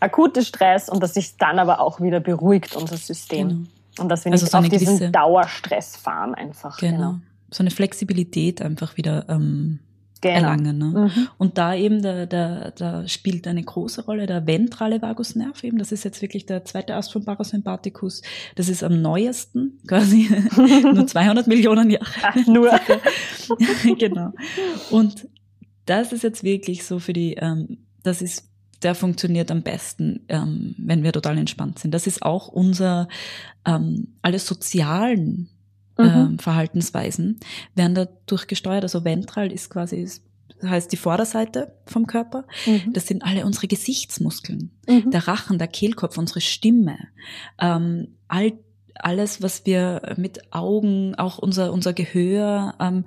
[0.00, 3.48] akute Stress und dass sich dann aber auch wieder beruhigt, unser System.
[3.48, 3.60] Genau.
[3.98, 6.78] Und dass wir also nicht so auf diesen Dauerstress fahren einfach.
[6.78, 6.96] Genau.
[6.96, 7.18] genau.
[7.50, 9.80] So eine Flexibilität einfach wieder ähm,
[10.22, 10.34] genau.
[10.34, 10.78] erlangen.
[10.78, 10.86] Ne?
[10.86, 11.28] Mhm.
[11.36, 15.76] Und da eben, da, da, da spielt eine große Rolle der ventrale Vagusnerv eben.
[15.76, 18.22] Das ist jetzt wirklich der zweite Ast vom Parasympathikus.
[18.54, 20.30] Das ist am neuesten, quasi
[20.82, 22.06] nur 200 Millionen Jahre.
[22.22, 22.70] Ach, nur.
[23.98, 24.32] genau.
[24.90, 25.28] Und
[25.84, 28.48] das ist jetzt wirklich so für die, ähm, das ist,
[28.82, 31.92] der funktioniert am besten, ähm, wenn wir total entspannt sind.
[31.92, 33.08] Das ist auch unser,
[33.66, 35.48] ähm, alle sozialen
[35.98, 36.04] mhm.
[36.04, 37.38] ähm, Verhaltensweisen
[37.74, 38.82] werden dadurch gesteuert.
[38.82, 42.44] Also ventral ist quasi, das heißt die Vorderseite vom Körper.
[42.66, 42.92] Mhm.
[42.92, 44.70] Das sind alle unsere Gesichtsmuskeln.
[44.88, 45.10] Mhm.
[45.10, 46.98] Der Rachen, der Kehlkopf, unsere Stimme.
[47.58, 48.52] Ähm, all
[48.94, 53.04] alles, was wir mit Augen, auch unser, unser Gehör, ähm,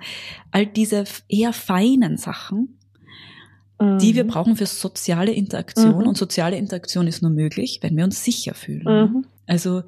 [0.52, 2.80] all diese eher feinen Sachen,
[3.80, 4.00] mhm.
[4.00, 4.30] die wir mhm.
[4.30, 6.00] brauchen für soziale Interaktion.
[6.00, 6.08] Mhm.
[6.08, 8.84] Und soziale Interaktion ist nur möglich, wenn wir uns sicher fühlen.
[8.86, 9.26] Mhm.
[9.48, 9.84] Also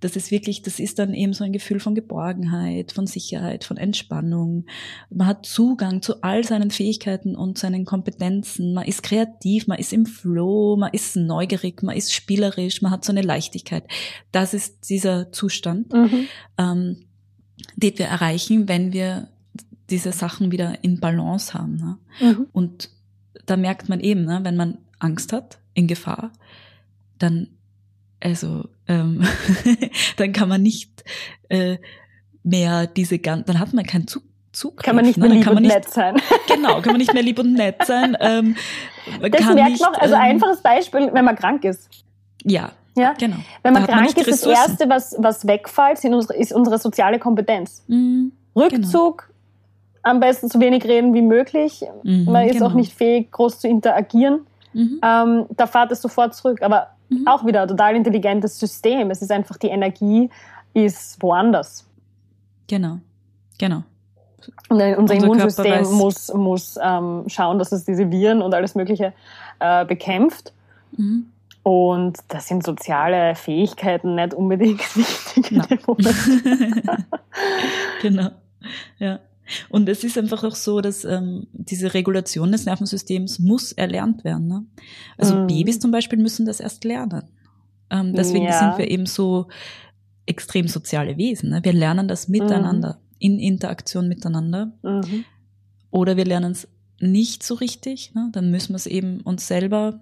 [0.00, 3.76] das ist wirklich, das ist dann eben so ein Gefühl von Geborgenheit, von Sicherheit, von
[3.76, 4.64] Entspannung.
[5.10, 8.72] Man hat Zugang zu all seinen Fähigkeiten und seinen Kompetenzen.
[8.72, 13.04] Man ist kreativ, man ist im Flow, man ist neugierig, man ist spielerisch, man hat
[13.04, 13.84] so eine Leichtigkeit.
[14.30, 16.26] Das ist dieser Zustand, mhm.
[16.56, 16.96] ähm,
[17.76, 19.28] den wir erreichen, wenn wir
[19.90, 21.76] diese Sachen wieder in Balance haben.
[21.76, 21.98] Ne?
[22.20, 22.46] Mhm.
[22.52, 22.88] Und
[23.46, 26.32] da merkt man eben, ne, wenn man Angst hat, in Gefahr,
[27.18, 27.48] dann
[28.22, 29.26] also ähm,
[30.16, 31.04] dann kann man nicht
[31.48, 31.78] äh,
[32.42, 34.22] mehr diese ganzen, dann hat man keinen Zug.
[34.52, 35.28] Zugriff, kann man nicht ne?
[35.28, 36.20] mehr lieb und nicht, nett sein.
[36.46, 38.14] Genau, kann man nicht mehr lieb und nett sein.
[38.20, 38.54] Ähm,
[39.18, 41.88] das merkt noch, also ähm, einfaches Beispiel, wenn man krank ist.
[42.44, 43.36] Ja, ja, genau.
[43.62, 46.76] Wenn man da krank man ist, das Erste, was, was wegfällt, sind unsere, ist unsere
[46.76, 47.82] soziale Kompetenz.
[47.86, 49.31] Mhm, Rückzug, genau.
[50.02, 51.84] Am besten so wenig reden wie möglich.
[52.02, 52.66] Mhm, man ist genau.
[52.66, 54.40] auch nicht fähig, groß zu interagieren.
[54.72, 55.00] Mhm.
[55.02, 56.62] Ähm, da fahrt es sofort zurück.
[56.62, 57.26] Aber Mhm.
[57.26, 59.10] Auch wieder ein total intelligentes System.
[59.10, 60.30] Es ist einfach die Energie
[60.74, 61.86] ist woanders.
[62.68, 62.98] Genau,
[63.58, 63.82] genau.
[64.68, 69.12] Und unser, unser Immunsystem muss, muss ähm, schauen, dass es diese Viren und alles Mögliche
[69.60, 70.52] äh, bekämpft.
[70.96, 71.26] Mhm.
[71.62, 76.16] Und das sind soziale Fähigkeiten nicht unbedingt wichtig Moment.
[78.02, 78.30] genau.
[78.98, 79.20] Ja.
[79.68, 84.46] Und es ist einfach auch so, dass ähm, diese Regulation des Nervensystems muss erlernt werden.
[84.46, 84.64] Ne?
[85.18, 85.46] Also mhm.
[85.46, 87.24] Babys zum Beispiel müssen das erst lernen.
[87.90, 88.58] Ähm, deswegen ja.
[88.58, 89.48] sind wir eben so
[90.26, 91.50] extrem soziale Wesen.
[91.50, 91.60] Ne?
[91.62, 93.16] Wir lernen das miteinander, mhm.
[93.18, 94.72] in Interaktion miteinander.
[94.82, 95.24] Mhm.
[95.90, 96.68] Oder wir lernen es
[97.00, 98.14] nicht so richtig.
[98.14, 98.30] Ne?
[98.32, 100.00] Dann müssen wir es eben uns selber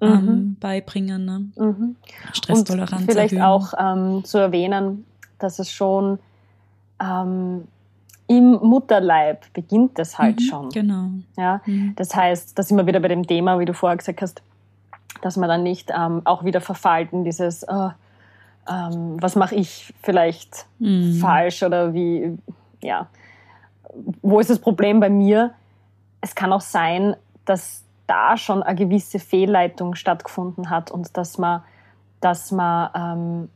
[0.00, 0.56] ähm, mhm.
[0.58, 1.24] beibringen.
[1.24, 1.50] Ne?
[1.56, 1.96] Mhm.
[2.32, 3.02] Stresstoleranz.
[3.02, 3.46] Und vielleicht erhöhen.
[3.46, 5.04] auch ähm, zu erwähnen,
[5.38, 6.18] dass es schon
[7.00, 7.68] ähm,
[8.28, 10.68] im Mutterleib beginnt das halt mhm, schon.
[10.68, 11.08] Genau.
[11.36, 11.94] Ja, mhm.
[11.96, 14.42] Das heißt, da sind wir wieder bei dem Thema, wie du vorher gesagt hast,
[15.22, 17.90] dass man dann nicht ähm, auch wieder verfallt in dieses, oh,
[18.68, 21.14] ähm, was mache ich vielleicht mhm.
[21.14, 22.38] falsch oder wie,
[22.82, 23.08] ja,
[24.22, 25.54] wo ist das Problem bei mir?
[26.20, 31.62] Es kann auch sein, dass da schon eine gewisse Fehlleitung stattgefunden hat und dass man,
[32.20, 33.48] dass man ähm,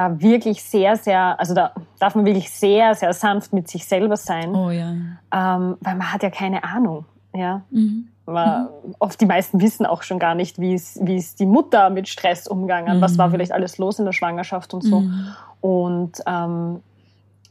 [0.00, 4.16] da wirklich sehr, sehr, also da darf man wirklich sehr, sehr sanft mit sich selber
[4.16, 4.54] sein.
[4.54, 4.92] Oh ja.
[5.32, 7.04] Ähm, weil man hat ja keine Ahnung.
[7.34, 7.62] Ja.
[7.70, 8.08] Mhm.
[8.24, 8.94] Man, mhm.
[8.98, 12.08] Oft die meisten wissen auch schon gar nicht, wie ist, wie ist die Mutter mit
[12.08, 13.00] Stress umgegangen, mhm.
[13.02, 13.32] was war mhm.
[13.32, 15.00] vielleicht alles los in der Schwangerschaft und so.
[15.00, 15.26] Mhm.
[15.60, 16.80] Und ähm,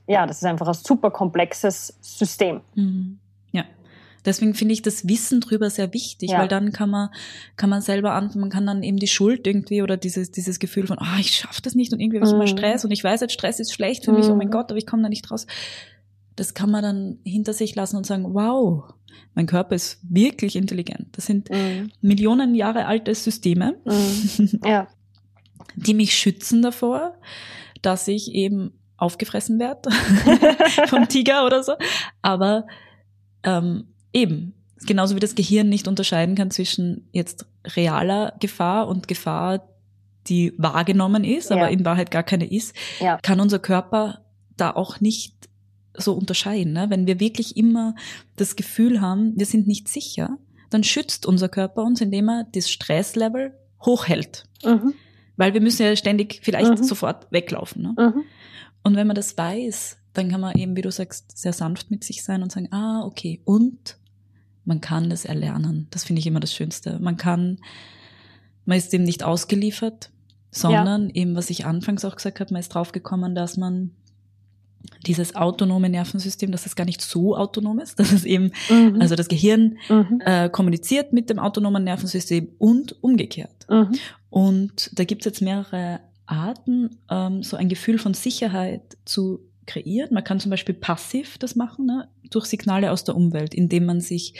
[0.07, 2.61] ja, das ist einfach ein super komplexes System.
[2.73, 3.19] Mhm.
[4.25, 6.39] Deswegen finde ich das Wissen drüber sehr wichtig, ja.
[6.39, 7.09] weil dann kann man,
[7.55, 10.87] kann man selber anfangen, man kann dann eben die Schuld irgendwie oder dieses, dieses Gefühl
[10.87, 12.35] von, ah, ich schaffe das nicht und irgendwie was mhm.
[12.35, 14.17] immer Stress und ich weiß jetzt, Stress ist schlecht für mhm.
[14.17, 14.51] mich, oh mein mhm.
[14.51, 15.45] Gott, aber ich komme da nicht raus.
[16.35, 18.93] Das kann man dann hinter sich lassen und sagen, wow,
[19.35, 21.07] mein Körper ist wirklich intelligent.
[21.13, 21.91] Das sind mhm.
[22.01, 24.59] Millionen Jahre alte Systeme, mhm.
[24.65, 24.87] ja.
[25.75, 27.15] die mich schützen davor,
[27.81, 29.89] dass ich eben aufgefressen werde
[30.87, 31.73] vom Tiger oder so.
[32.21, 32.67] Aber
[33.43, 34.53] ähm, eben,
[34.85, 39.67] genauso wie das Gehirn nicht unterscheiden kann zwischen jetzt realer Gefahr und Gefahr,
[40.27, 43.17] die wahrgenommen ist, aber in Wahrheit gar keine ist, ja.
[43.21, 44.25] kann unser Körper
[44.57, 45.33] da auch nicht
[45.95, 46.73] so unterscheiden.
[46.73, 46.87] Ne?
[46.89, 47.95] Wenn wir wirklich immer
[48.35, 50.37] das Gefühl haben, wir sind nicht sicher,
[50.69, 54.45] dann schützt unser Körper uns, indem er das Stresslevel hochhält.
[54.63, 54.93] Mhm.
[55.35, 56.83] Weil wir müssen ja ständig vielleicht mhm.
[56.83, 57.81] sofort weglaufen.
[57.81, 57.95] Ne?
[57.97, 58.23] Mhm.
[58.83, 62.03] Und wenn man das weiß, dann kann man eben, wie du sagst, sehr sanft mit
[62.03, 63.97] sich sein und sagen, ah, okay, und
[64.69, 65.87] man kann das erlernen.
[65.89, 66.99] Das finde ich immer das Schönste.
[67.01, 67.57] Man kann,
[68.65, 70.11] man ist eben nicht ausgeliefert,
[70.51, 71.15] sondern ja.
[71.15, 73.91] eben, was ich anfangs auch gesagt habe, man ist draufgekommen, dass man
[75.05, 79.01] dieses autonome Nervensystem, dass es gar nicht so autonom ist, dass es eben, mhm.
[79.01, 80.21] also das Gehirn mhm.
[80.23, 83.67] äh, kommuniziert mit dem autonomen Nervensystem und umgekehrt.
[83.69, 83.91] Mhm.
[84.29, 90.13] Und da gibt es jetzt mehrere Arten, ähm, so ein Gefühl von Sicherheit zu kreieren.
[90.13, 94.01] Man kann zum Beispiel passiv das machen, ne, durch Signale aus der Umwelt, indem man
[94.01, 94.33] sich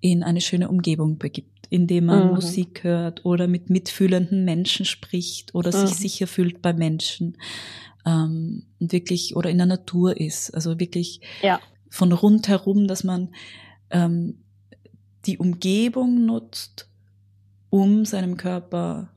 [0.00, 2.34] in eine schöne Umgebung begibt, indem man mhm.
[2.34, 5.94] Musik hört oder mit mitfühlenden Menschen spricht oder sich mhm.
[5.94, 7.38] sicher fühlt bei Menschen
[8.04, 10.50] ähm, wirklich oder in der Natur ist.
[10.54, 11.58] Also wirklich ja.
[11.88, 13.30] von rundherum, dass man
[13.90, 14.42] ähm,
[15.24, 16.88] die Umgebung nutzt,
[17.70, 19.10] um seinem Körper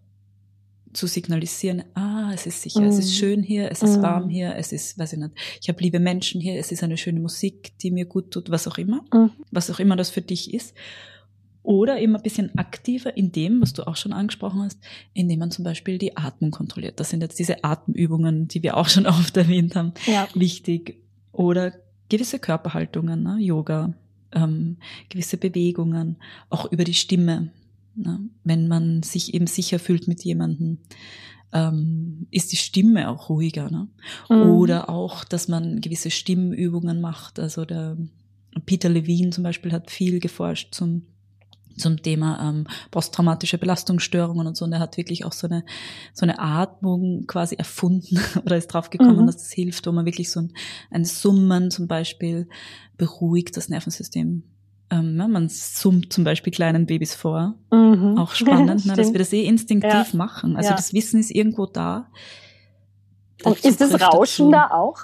[0.93, 2.87] zu signalisieren, ah, es ist sicher, mm.
[2.87, 3.15] es ist mhm.
[3.15, 4.01] schön hier, es ist mm.
[4.01, 6.97] warm hier, es ist, weiß ich nicht, ich habe liebe Menschen hier, es ist eine
[6.97, 9.31] schöne Musik, die mir gut tut, was auch immer, mm.
[9.51, 10.75] was auch immer das für dich ist.
[11.61, 14.79] Oder eben ein bisschen aktiver in dem, was du auch schon angesprochen hast,
[15.13, 16.99] indem man zum Beispiel die Atmung kontrolliert.
[16.99, 20.27] Das sind jetzt diese Atemübungen, die wir auch schon oft erwähnt haben, ja.
[20.33, 21.03] wichtig.
[21.31, 21.73] Oder
[22.09, 23.37] gewisse Körperhaltungen, ne?
[23.39, 23.93] Yoga,
[24.31, 24.77] ähm,
[25.09, 26.17] gewisse Bewegungen,
[26.49, 27.51] auch über die Stimme.
[27.99, 28.19] Ne?
[28.43, 30.79] Wenn man sich eben sicher fühlt mit jemandem,
[31.51, 33.69] ähm, ist die Stimme auch ruhiger.
[33.69, 33.87] Ne?
[34.29, 34.49] Mhm.
[34.51, 37.39] Oder auch, dass man gewisse Stimmübungen macht.
[37.39, 37.97] Also der
[38.65, 41.03] Peter Levine zum Beispiel hat viel geforscht zum
[41.79, 44.65] zum Thema ähm, posttraumatische Belastungsstörungen und so.
[44.65, 45.63] Und er hat wirklich auch so eine,
[46.13, 49.27] so eine Atmung quasi erfunden oder ist drauf gekommen, mhm.
[49.27, 50.53] dass das hilft, wo man wirklich so ein,
[50.91, 52.47] ein Summen zum Beispiel
[52.97, 54.43] beruhigt das Nervensystem.
[54.91, 55.27] Ähm, ne?
[55.27, 57.55] Man summt zum Beispiel kleinen Babys vor.
[57.71, 58.17] Mhm.
[58.17, 58.95] Auch spannend, ne?
[58.95, 60.17] dass wir das eh instinktiv ja.
[60.17, 60.55] machen.
[60.55, 60.75] Also ja.
[60.75, 62.07] das Wissen ist irgendwo da.
[63.43, 64.69] Und ist das Rauschen dazu.
[64.69, 64.99] da auch?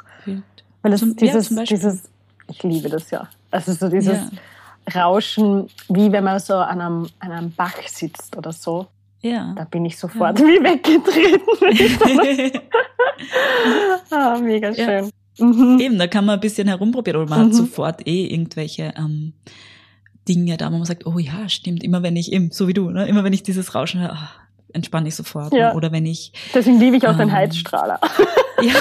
[0.82, 2.04] Weil es zum, dieses, ja, dieses,
[2.50, 3.30] ich liebe das ja.
[3.50, 4.20] Also so dieses,
[4.94, 8.88] Rauschen, wie wenn man so an einem, an einem Bach sitzt oder so.
[9.22, 9.54] Ja.
[9.56, 11.42] Da bin ich sofort wie weggetreten.
[14.12, 15.10] ah, mega schön.
[15.40, 15.80] Mhm.
[15.80, 17.46] Eben, da kann man ein bisschen herumprobieren oder man mhm.
[17.46, 19.34] hat sofort eh irgendwelche ähm,
[20.28, 22.90] Dinge da, wo man sagt, oh ja, stimmt, immer wenn ich eben, so wie du,
[22.90, 24.40] ne, immer wenn ich dieses Rauschen höre, ach,
[24.76, 25.54] entspanne ich sofort.
[25.54, 25.74] Ja.
[25.74, 26.34] Oder wenn ich.
[26.54, 28.00] Deswegen liebe ich auch ähm, den Heizstrahler.
[28.62, 28.72] Ja.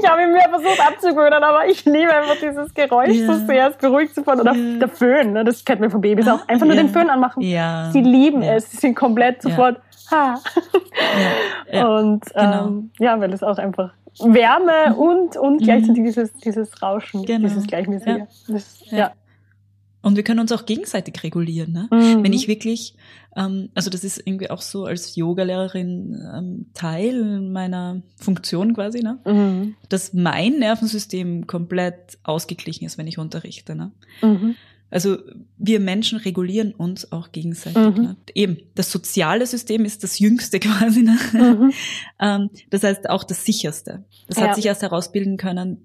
[0.00, 3.26] ich habe ihn mir versucht abzugewöhnen, aber ich liebe einfach dieses Geräusch ja.
[3.26, 3.68] so sehr.
[3.68, 4.40] Es beruhigt sofort.
[4.40, 4.78] Oder ja.
[4.78, 5.44] der Föhn, ne?
[5.44, 6.48] das kennt man von Babys auch.
[6.48, 7.42] Einfach nur den Föhn anmachen.
[7.42, 7.90] Ja.
[7.92, 8.70] Sie lieben es.
[8.70, 9.78] Sie sind komplett sofort.
[10.10, 10.40] Ha.
[11.70, 12.66] Und genau.
[12.66, 14.94] ähm, ja, weil es auch einfach Wärme mhm.
[14.94, 16.06] und, und gleichzeitig mhm.
[16.06, 17.46] dieses, dieses Rauschen, genau.
[17.46, 18.22] dieses Gleichmäßige.
[18.48, 19.12] Das, ja.
[20.06, 21.72] Und wir können uns auch gegenseitig regulieren.
[21.72, 21.88] Ne?
[21.90, 22.22] Mhm.
[22.22, 22.94] Wenn ich wirklich,
[23.34, 29.18] ähm, also das ist irgendwie auch so als Yogalehrerin ähm, Teil meiner Funktion quasi, ne?
[29.24, 29.74] Mhm.
[29.88, 33.74] dass mein Nervensystem komplett ausgeglichen ist, wenn ich unterrichte.
[33.74, 33.90] Ne?
[34.22, 34.54] Mhm.
[34.92, 35.18] Also
[35.58, 37.96] wir Menschen regulieren uns auch gegenseitig.
[37.96, 38.02] Mhm.
[38.04, 38.16] Ne?
[38.32, 41.02] Eben, das soziale System ist das jüngste quasi.
[41.02, 41.18] Ne?
[41.32, 41.72] Mhm.
[42.20, 44.04] ähm, das heißt auch das sicherste.
[44.28, 44.44] Das ja.
[44.44, 45.78] hat sich erst herausbilden können,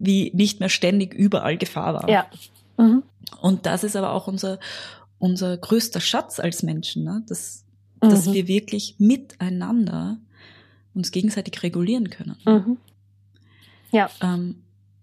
[0.00, 2.10] wie nicht mehr ständig überall Gefahr war.
[2.10, 2.26] Ja.
[2.76, 3.04] Mhm.
[3.40, 4.58] Und das ist aber auch unser,
[5.18, 7.22] unser größter Schatz als Menschen, ne?
[7.28, 7.64] dass,
[8.02, 8.10] mhm.
[8.10, 10.18] dass wir wirklich miteinander
[10.94, 12.36] uns gegenseitig regulieren können.
[12.46, 12.76] Mhm.
[13.90, 14.10] Ja.
[14.20, 14.62] Ähm,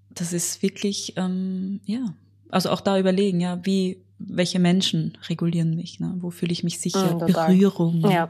[0.10, 2.14] das ist wirklich, ähm, ja,
[2.50, 6.16] also auch da überlegen, ja, wie, welche Menschen regulieren mich, ne?
[6.20, 8.30] wo fühle ich mich sicher, mhm, Berührung, ja.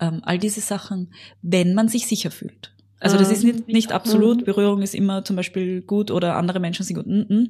[0.00, 2.72] ähm, all diese Sachen, wenn man sich sicher fühlt.
[3.02, 6.84] Also das ist nicht, nicht absolut, Berührung ist immer zum Beispiel gut oder andere Menschen
[6.84, 7.06] sind gut.
[7.06, 7.48] Mm -mm.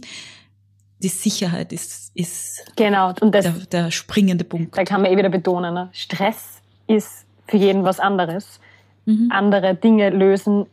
[1.02, 3.12] Die Sicherheit ist, ist genau.
[3.20, 3.52] und das, der,
[3.84, 4.76] der springende Punkt.
[4.76, 5.88] Da kann man eh wieder betonen, ne?
[5.92, 8.60] Stress ist für jeden was anderes.
[9.04, 9.28] Mhm.
[9.32, 10.66] Andere Dinge lösen,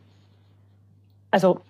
[1.30, 1.60] also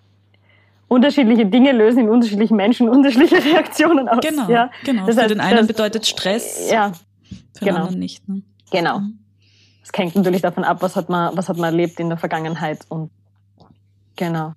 [0.87, 4.19] unterschiedliche Dinge lösen in unterschiedlichen Menschen unterschiedliche Reaktionen aus.
[4.21, 4.69] Genau, ja?
[4.83, 5.05] genau.
[5.05, 7.65] Das für heißt, den einen das, bedeutet Stress, ja, für genau.
[7.65, 8.27] den anderen nicht.
[8.27, 8.41] Ne?
[8.71, 8.99] Genau.
[8.99, 9.19] Mhm.
[9.83, 12.85] Es hängt natürlich davon ab, was hat man, was hat man erlebt in der Vergangenheit
[12.89, 13.09] und
[14.15, 14.53] genau.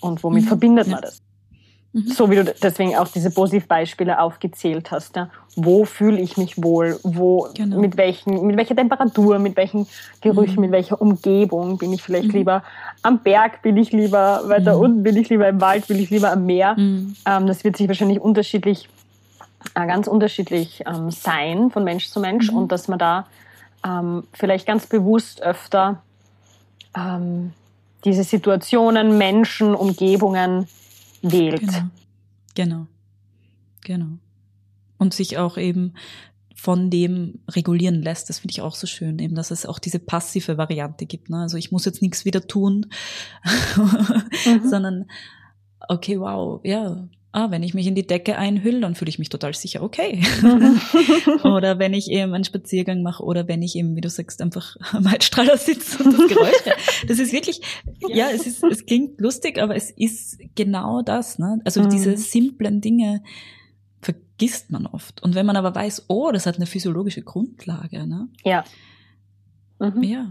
[0.00, 0.48] Und womit mhm.
[0.48, 1.00] verbindet man ja.
[1.02, 1.22] das?
[1.92, 2.06] Mhm.
[2.06, 5.16] So wie du deswegen auch diese Positivbeispiele aufgezählt hast.
[5.16, 5.28] Ja?
[5.56, 7.00] Wo fühle ich mich wohl?
[7.02, 7.80] Wo, genau.
[7.80, 9.88] mit, welchen, mit welcher Temperatur, mit welchen
[10.20, 10.60] Gerüchen, mhm.
[10.60, 12.38] mit welcher Umgebung bin ich vielleicht mhm.
[12.38, 12.62] lieber
[13.02, 14.82] am Berg, bin ich lieber weiter mhm.
[14.82, 16.76] unten, bin ich lieber im Wald, bin ich lieber am Meer?
[16.76, 17.16] Mhm.
[17.26, 18.88] Ähm, das wird sich wahrscheinlich unterschiedlich,
[19.74, 23.26] äh, ganz unterschiedlich ähm, sein von Mensch zu Mensch und dass man da
[23.84, 26.02] ähm, vielleicht ganz bewusst öfter
[26.96, 27.52] ähm,
[28.04, 30.68] diese Situationen, Menschen, Umgebungen
[31.22, 31.60] wählt.
[31.60, 31.90] Genau.
[32.54, 32.86] genau.
[33.82, 34.18] Genau.
[34.98, 35.94] Und sich auch eben
[36.54, 38.28] von dem regulieren lässt.
[38.28, 41.30] Das finde ich auch so schön, eben, dass es auch diese passive Variante gibt.
[41.30, 41.38] Ne?
[41.38, 42.86] Also ich muss jetzt nichts wieder tun,
[44.44, 44.68] mhm.
[44.68, 45.06] sondern
[45.88, 49.28] okay, wow, ja, ah, wenn ich mich in die Decke einhülle, dann fühle ich mich
[49.28, 50.22] total sicher, okay.
[51.44, 54.76] oder wenn ich eben einen Spaziergang mache oder wenn ich eben, wie du sagst, einfach
[54.92, 56.76] am Heizstrahler sitze und das Geräusch.
[57.08, 57.60] das ist wirklich,
[58.08, 61.60] ja, es ist, es klingt lustig, aber es ist genau das, ne?
[61.64, 61.90] Also mhm.
[61.90, 63.22] diese simplen Dinge
[64.00, 65.22] vergisst man oft.
[65.22, 68.28] Und wenn man aber weiß, oh, das hat eine physiologische Grundlage, ne?
[68.44, 68.64] Ja.
[69.78, 70.02] Mhm.
[70.02, 70.26] Ja.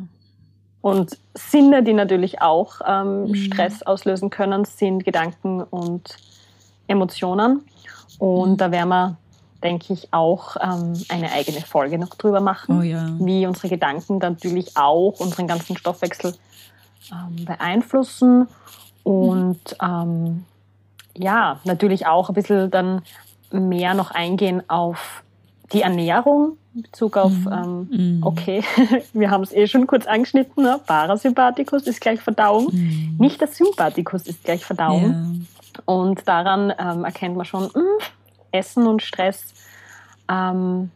[0.82, 3.36] Und Sinne, die natürlich auch ähm, mhm.
[3.36, 6.16] Stress auslösen können, sind Gedanken und
[6.90, 7.62] Emotionen.
[8.18, 8.58] Und mhm.
[8.58, 9.18] da werden wir,
[9.64, 13.10] denke ich, auch ähm, eine eigene Folge noch drüber machen, oh, ja.
[13.20, 16.34] wie unsere Gedanken natürlich auch unseren ganzen Stoffwechsel
[17.12, 18.48] ähm, beeinflussen.
[19.04, 20.46] Und ähm,
[21.18, 23.02] ja, natürlich auch ein bisschen dann
[23.52, 25.24] mehr noch eingehen auf
[25.72, 27.52] die Ernährung in Bezug auf, mhm.
[27.52, 28.24] ähm, mhm.
[28.24, 28.64] okay,
[29.14, 30.80] wir haben es eh schon kurz angeschnitten, ne?
[30.86, 33.16] Parasympathikus ist gleich Verdauung, mhm.
[33.20, 35.48] nicht der Sympathikus ist gleich Verdauung.
[35.86, 37.84] Und daran ähm, erkennt man schon, mh, hm,
[38.52, 39.54] Essen und Stress
[40.30, 40.92] ähm,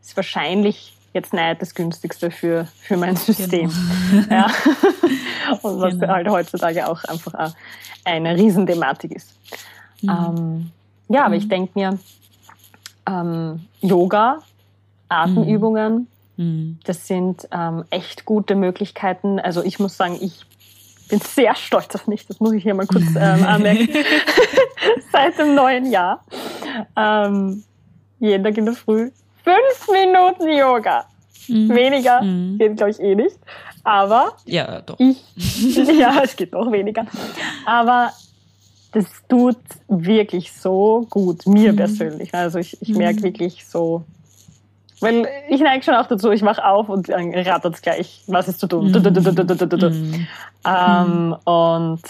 [0.00, 3.72] ist wahrscheinlich jetzt nicht das günstigste für, für mein System.
[4.10, 4.26] Genau.
[4.30, 4.46] Ja.
[5.62, 6.12] und was genau.
[6.12, 7.54] halt heutzutage auch einfach
[8.04, 9.34] eine Riesenthematik ist.
[10.02, 10.10] Mhm.
[10.10, 10.70] Ähm,
[11.08, 11.40] ja, aber mhm.
[11.40, 11.98] ich denke mir,
[13.06, 14.40] ähm, Yoga,
[15.08, 16.78] Atemübungen, mhm.
[16.84, 19.40] das sind ähm, echt gute Möglichkeiten.
[19.40, 20.44] Also ich muss sagen, ich
[21.08, 23.88] bin sehr stolz auf mich, das muss ich hier mal kurz ähm, anmerken,
[25.12, 26.24] seit dem neuen Jahr.
[26.96, 27.64] Ähm,
[28.20, 29.10] jeden Tag in der Früh
[29.48, 31.06] fünf Minuten Yoga.
[31.48, 31.74] Mhm.
[31.74, 32.58] Weniger mhm.
[32.58, 33.36] geht, glaube ich, eh nicht.
[33.84, 34.98] Aber ja, doch.
[34.98, 35.22] Ich,
[35.98, 37.06] ja, es geht noch weniger.
[37.64, 38.12] Aber
[38.92, 39.56] das tut
[39.88, 41.76] wirklich so gut, mir mhm.
[41.76, 42.34] persönlich.
[42.34, 43.24] Also ich, ich merke mhm.
[43.24, 44.04] wirklich so,
[45.00, 48.48] weil ich neige schon auch dazu, ich mache auf und dann rattert es gleich, was
[48.48, 48.90] ist zu tun.
[49.90, 50.26] Mm.
[50.66, 52.02] Ähm, und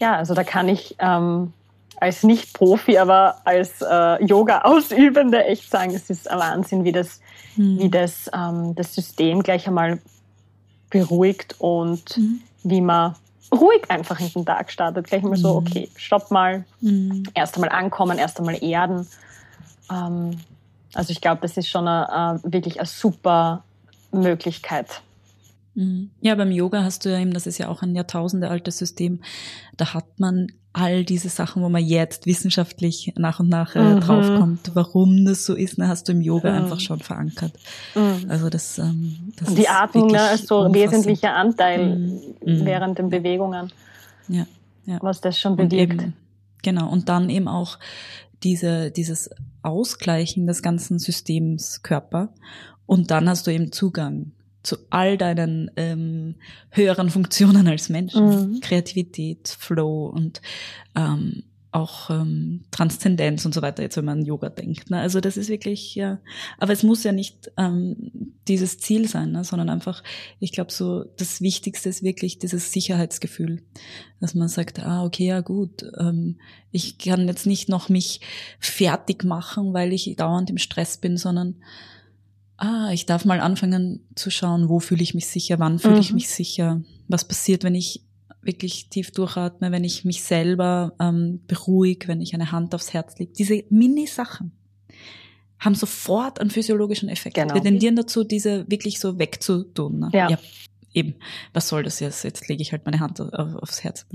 [0.00, 1.52] ja, also da kann ich ähm,
[2.00, 7.20] als Nicht-Profi, aber als äh, Yoga-Ausübende echt sagen, es ist ein Wahnsinn, wie das,
[7.56, 7.78] mm.
[7.78, 9.98] wie das, ähm, das System gleich einmal
[10.90, 12.40] beruhigt und mm.
[12.62, 13.14] wie man
[13.52, 15.06] ruhig einfach in den Tag startet.
[15.06, 16.64] Gleich mal so, okay, stopp mal,
[17.34, 19.06] erst einmal ankommen, erst einmal erden.
[19.90, 20.38] Ähm,
[20.94, 23.64] also ich glaube, das ist schon eine, äh, wirklich eine super
[24.12, 25.02] Möglichkeit.
[25.74, 26.10] Mhm.
[26.20, 29.20] Ja, beim Yoga hast du ja eben, das ist ja auch ein Jahrtausende altes System,
[29.76, 34.00] da hat man all diese Sachen, wo man jetzt wissenschaftlich nach und nach äh, mhm.
[34.00, 36.64] draufkommt, warum das so ist, ne, hast du im Yoga mhm.
[36.64, 37.52] einfach schon verankert.
[37.94, 38.26] Mhm.
[38.28, 42.20] Also das, ähm, das Die Atmung ne, ist so ein wesentlicher Anteil mhm.
[42.44, 42.64] Mhm.
[42.64, 43.72] während den Bewegungen.
[44.28, 44.46] Ja,
[44.84, 44.98] ja.
[45.00, 46.04] Was das schon bewirkt.
[46.62, 47.78] Genau, und dann eben auch
[48.42, 49.30] diese, dieses
[49.62, 52.32] Ausgleichen des ganzen Systems Körper
[52.86, 56.36] und dann hast du eben Zugang zu all deinen ähm,
[56.70, 58.14] höheren Funktionen als Mensch.
[58.14, 58.60] Mhm.
[58.60, 60.42] Kreativität, Flow und
[60.94, 64.90] ähm, auch ähm, Transzendenz und so weiter, jetzt wenn man an Yoga denkt.
[64.90, 64.98] Ne?
[64.98, 66.18] Also das ist wirklich, ja,
[66.58, 68.10] aber es muss ja nicht ähm,
[68.48, 69.44] dieses Ziel sein, ne?
[69.44, 70.02] sondern einfach,
[70.40, 73.62] ich glaube so, das Wichtigste ist wirklich dieses Sicherheitsgefühl,
[74.20, 76.38] dass man sagt, ah, okay, ja gut, ähm,
[76.70, 78.20] ich kann jetzt nicht noch mich
[78.58, 81.56] fertig machen, weil ich dauernd im Stress bin, sondern
[82.56, 86.00] ah, ich darf mal anfangen zu schauen, wo fühle ich mich sicher, wann fühle mhm.
[86.00, 88.07] ich mich sicher, was passiert, wenn ich
[88.48, 93.16] wirklich tief durchatme, wenn ich mich selber ähm, beruhige, wenn ich eine Hand aufs Herz
[93.18, 93.32] lege.
[93.32, 94.50] Diese Mini-Sachen.
[95.60, 97.36] haben sofort einen physiologischen Effekt.
[97.36, 97.54] Genau.
[97.54, 100.00] Wir tendieren dazu, diese wirklich so wegzutun.
[100.00, 100.10] Ne?
[100.12, 100.30] Ja.
[100.30, 100.38] ja.
[100.94, 101.14] Eben,
[101.52, 102.24] was soll das jetzt?
[102.24, 104.06] Jetzt lege ich halt meine Hand auf, aufs Herz.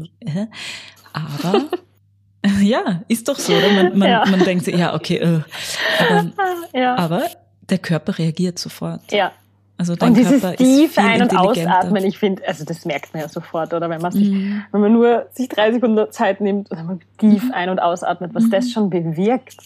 [1.14, 1.70] Aber
[2.62, 3.54] ja, ist doch so.
[3.54, 3.72] Oder?
[3.72, 4.26] Man, man, ja.
[4.26, 5.18] man denkt sich, ja, okay.
[5.18, 5.42] Äh.
[6.00, 6.32] Aber,
[6.74, 6.96] ja.
[6.96, 7.30] aber
[7.70, 9.12] der Körper reagiert sofort.
[9.12, 9.32] Ja.
[9.78, 13.24] Also dein und dieses Körper tief ein- und ausatmen, ich finde, also das merkt man
[13.24, 14.62] ja sofort, oder wenn man sich, mm.
[14.72, 17.54] wenn man nur sich drei Sekunden Zeit nimmt und dann tief mm.
[17.54, 18.50] ein- und ausatmet, was mm.
[18.52, 19.58] das schon bewirkt.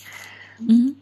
[0.59, 0.95] Mhm.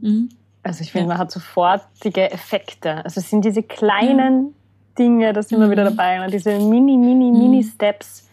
[0.00, 0.28] Mhm.
[0.62, 1.14] Also ich finde, ja.
[1.14, 3.04] man hat sofortige Effekte.
[3.04, 4.54] Also es sind diese kleinen
[4.98, 8.28] Dinge, da sind wir wieder dabei, und diese mini, mini, mini Steps,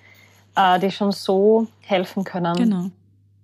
[0.56, 2.54] äh, die schon so helfen können.
[2.56, 2.92] Genau.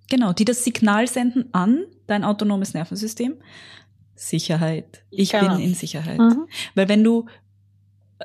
[0.10, 3.36] Genau, die das Signal senden an dein autonomes Nervensystem.
[4.16, 5.04] Sicherheit.
[5.10, 5.56] Ich genau.
[5.56, 6.20] bin in Sicherheit.
[6.20, 6.48] Mhm.
[6.76, 7.26] Weil wenn du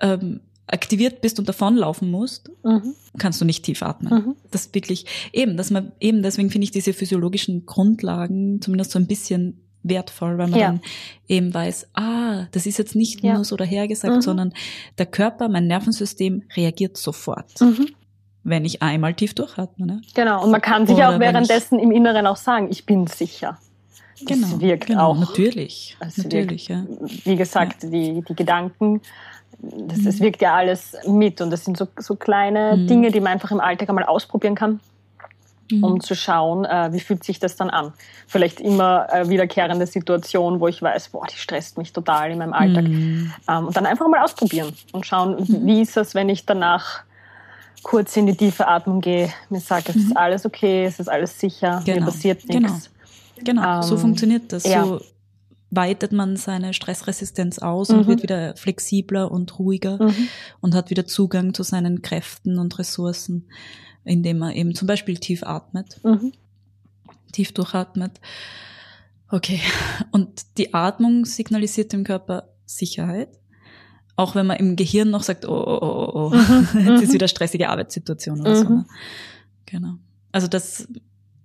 [0.00, 2.94] ähm, aktiviert bist und davonlaufen musst, mhm.
[3.18, 4.12] kannst du nicht tief atmen.
[4.12, 4.36] Mhm.
[4.50, 9.06] Das wirklich eben, dass man eben deswegen finde ich diese physiologischen Grundlagen zumindest so ein
[9.06, 10.66] bisschen wertvoll, weil man ja.
[10.66, 10.80] dann
[11.26, 13.34] eben weiß, ah, das ist jetzt nicht ja.
[13.34, 14.20] nur so dahergesagt, mhm.
[14.20, 14.52] sondern
[14.98, 17.60] der Körper, mein Nervensystem reagiert sofort.
[17.60, 17.88] Mhm.
[18.44, 19.86] Wenn ich einmal tief durchatme.
[19.86, 20.00] Ne?
[20.14, 23.58] Genau, und man kann sich Oder auch währenddessen im Inneren auch sagen, ich bin sicher.
[24.20, 25.18] Das genau, wirkt genau, auch.
[25.18, 25.96] Natürlich.
[26.00, 26.84] natürlich wirkt, ja.
[27.24, 27.90] Wie gesagt, ja.
[27.90, 29.00] die, die Gedanken,
[29.60, 30.24] das, das mhm.
[30.24, 32.86] wirkt ja alles mit und das sind so, so kleine mhm.
[32.86, 34.80] Dinge, die man einfach im Alltag einmal ausprobieren kann,
[35.70, 35.84] mhm.
[35.84, 37.92] um zu schauen, äh, wie fühlt sich das dann an.
[38.26, 42.52] Vielleicht immer äh, wiederkehrende Situation, wo ich weiß, boah, die stresst mich total in meinem
[42.52, 42.84] Alltag.
[42.84, 43.32] Mhm.
[43.48, 45.66] Ähm, und dann einfach mal ausprobieren und schauen, mhm.
[45.66, 47.02] wie ist es, wenn ich danach
[47.82, 51.38] kurz in die tiefe Atmung gehe, mir sage, es ist alles okay, es ist alles
[51.38, 52.00] sicher, genau.
[52.00, 52.84] mir passiert nichts.
[52.84, 52.97] Genau.
[53.44, 54.64] Genau, ähm, so funktioniert das.
[54.64, 54.84] Ja.
[54.84, 55.00] So
[55.70, 57.98] weitet man seine Stressresistenz aus mhm.
[57.98, 60.28] und wird wieder flexibler und ruhiger mhm.
[60.60, 63.48] und hat wieder Zugang zu seinen Kräften und Ressourcen,
[64.04, 66.32] indem man eben zum Beispiel tief atmet, mhm.
[67.32, 68.20] tief durchatmet.
[69.30, 69.60] Okay,
[70.10, 73.28] und die Atmung signalisiert dem Körper Sicherheit.
[74.16, 76.68] Auch wenn man im Gehirn noch sagt, oh, oh, oh, oh, mhm.
[76.88, 77.14] jetzt ist mhm.
[77.14, 78.64] wieder stressige Arbeitssituation oder so.
[78.64, 78.76] Mhm.
[78.76, 78.86] Ne?
[79.66, 79.94] Genau.
[80.32, 80.88] Also das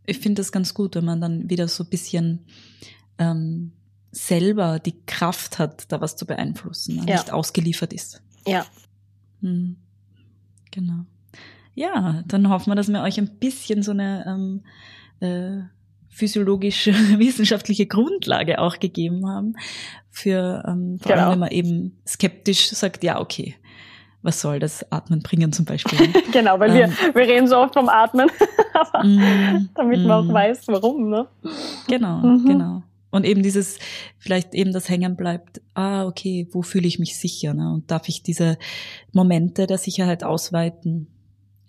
[0.05, 2.45] ich finde das ganz gut, wenn man dann wieder so ein bisschen
[3.17, 3.71] ähm,
[4.11, 7.15] selber die Kraft hat, da was zu beeinflussen, ja.
[7.15, 8.21] nicht ausgeliefert ist.
[8.45, 8.65] Ja.
[9.41, 9.77] Hm.
[10.71, 11.05] Genau.
[11.75, 14.63] Ja, dann hoffen wir, dass wir euch ein bisschen so eine ähm,
[15.19, 15.63] äh,
[16.09, 19.55] physiologische, wissenschaftliche Grundlage auch gegeben haben
[20.09, 21.23] für, ähm, vor genau.
[21.23, 23.55] allem wenn man eben skeptisch sagt, ja, okay,
[24.23, 25.99] was soll das Atmen bringen zum Beispiel?
[26.31, 28.29] genau, weil ähm, wir, wir reden so oft vom Atmen,
[28.73, 30.33] aber mm, damit mm, man auch mm.
[30.33, 31.09] weiß, warum.
[31.09, 31.27] Ne?
[31.87, 32.45] Genau, mhm.
[32.45, 32.83] genau.
[33.11, 33.77] Und eben dieses,
[34.17, 37.53] vielleicht eben das Hängen bleibt, ah, okay, wo fühle ich mich sicher?
[37.53, 37.71] Ne?
[37.71, 38.57] Und darf ich diese
[39.11, 41.07] Momente der Sicherheit ausweiten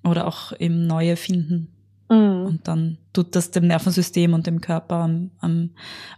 [0.05, 1.75] oder auch eben neue finden?
[2.09, 2.47] Mhm.
[2.47, 5.71] Und dann tut das dem Nervensystem und dem Körper am, am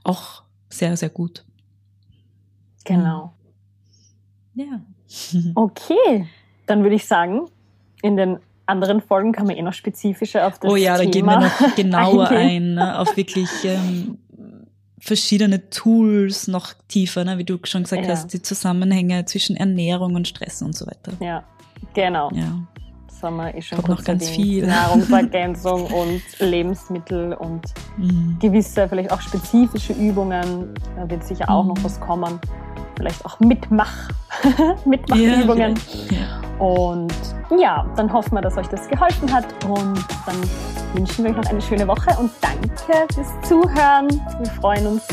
[0.04, 1.44] auch sehr, sehr gut.
[2.84, 3.34] Genau.
[4.54, 4.80] Ja.
[5.54, 6.26] Okay,
[6.66, 7.46] dann würde ich sagen,
[8.02, 11.04] in den anderen Folgen kann man eh noch spezifischer auf das Thema Oh ja, da
[11.04, 14.18] gehen wir noch genauer ein, ne, auf wirklich ähm,
[14.98, 18.10] verschiedene Tools noch tiefer, ne, wie du schon gesagt ja.
[18.10, 21.12] hast, die Zusammenhänge zwischen Ernährung und Stress und so weiter.
[21.20, 21.44] Ja,
[21.94, 22.30] genau.
[22.32, 22.66] Ja.
[23.22, 24.66] Haben wir eh schon noch ganz viel.
[24.66, 27.62] Nahrungsergänzung und Lebensmittel und
[27.96, 28.36] mhm.
[28.38, 30.74] gewisse, vielleicht auch spezifische Übungen.
[30.94, 31.70] Da wird sicher auch mhm.
[31.70, 32.38] noch was kommen
[32.96, 34.08] vielleicht auch Mitmach,
[34.84, 35.78] Mitmachübungen.
[36.10, 37.12] Ja, und
[37.58, 40.36] ja, dann hoffen wir, dass euch das geholfen hat und dann
[40.94, 44.08] wünschen wir euch noch eine schöne Woche und danke fürs Zuhören.
[44.38, 45.06] Wir freuen uns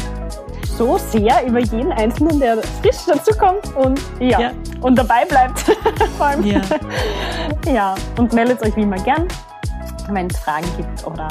[0.78, 4.52] so sehr über jeden Einzelnen, der frisch dazu kommt und ja, ja.
[4.82, 5.60] und dabei bleibt.
[6.18, 6.46] Vor allem.
[6.46, 6.62] Ja.
[7.68, 9.28] ja, und meldet euch wie immer gern,
[10.10, 11.28] wenn es Fragen gibt oder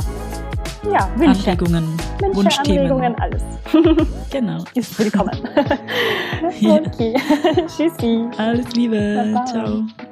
[0.91, 1.51] ja, Wünsche.
[1.51, 2.79] Anregungen, Wünsche, Wunschthemen.
[2.93, 3.43] Anregungen, alles.
[4.31, 4.65] genau.
[4.75, 5.31] Ist willkommen.
[6.47, 7.15] okay.
[7.67, 8.25] Tschüssi.
[8.39, 8.97] Alles Liebe.
[8.97, 9.45] Bye bye.
[9.47, 10.09] Ciao.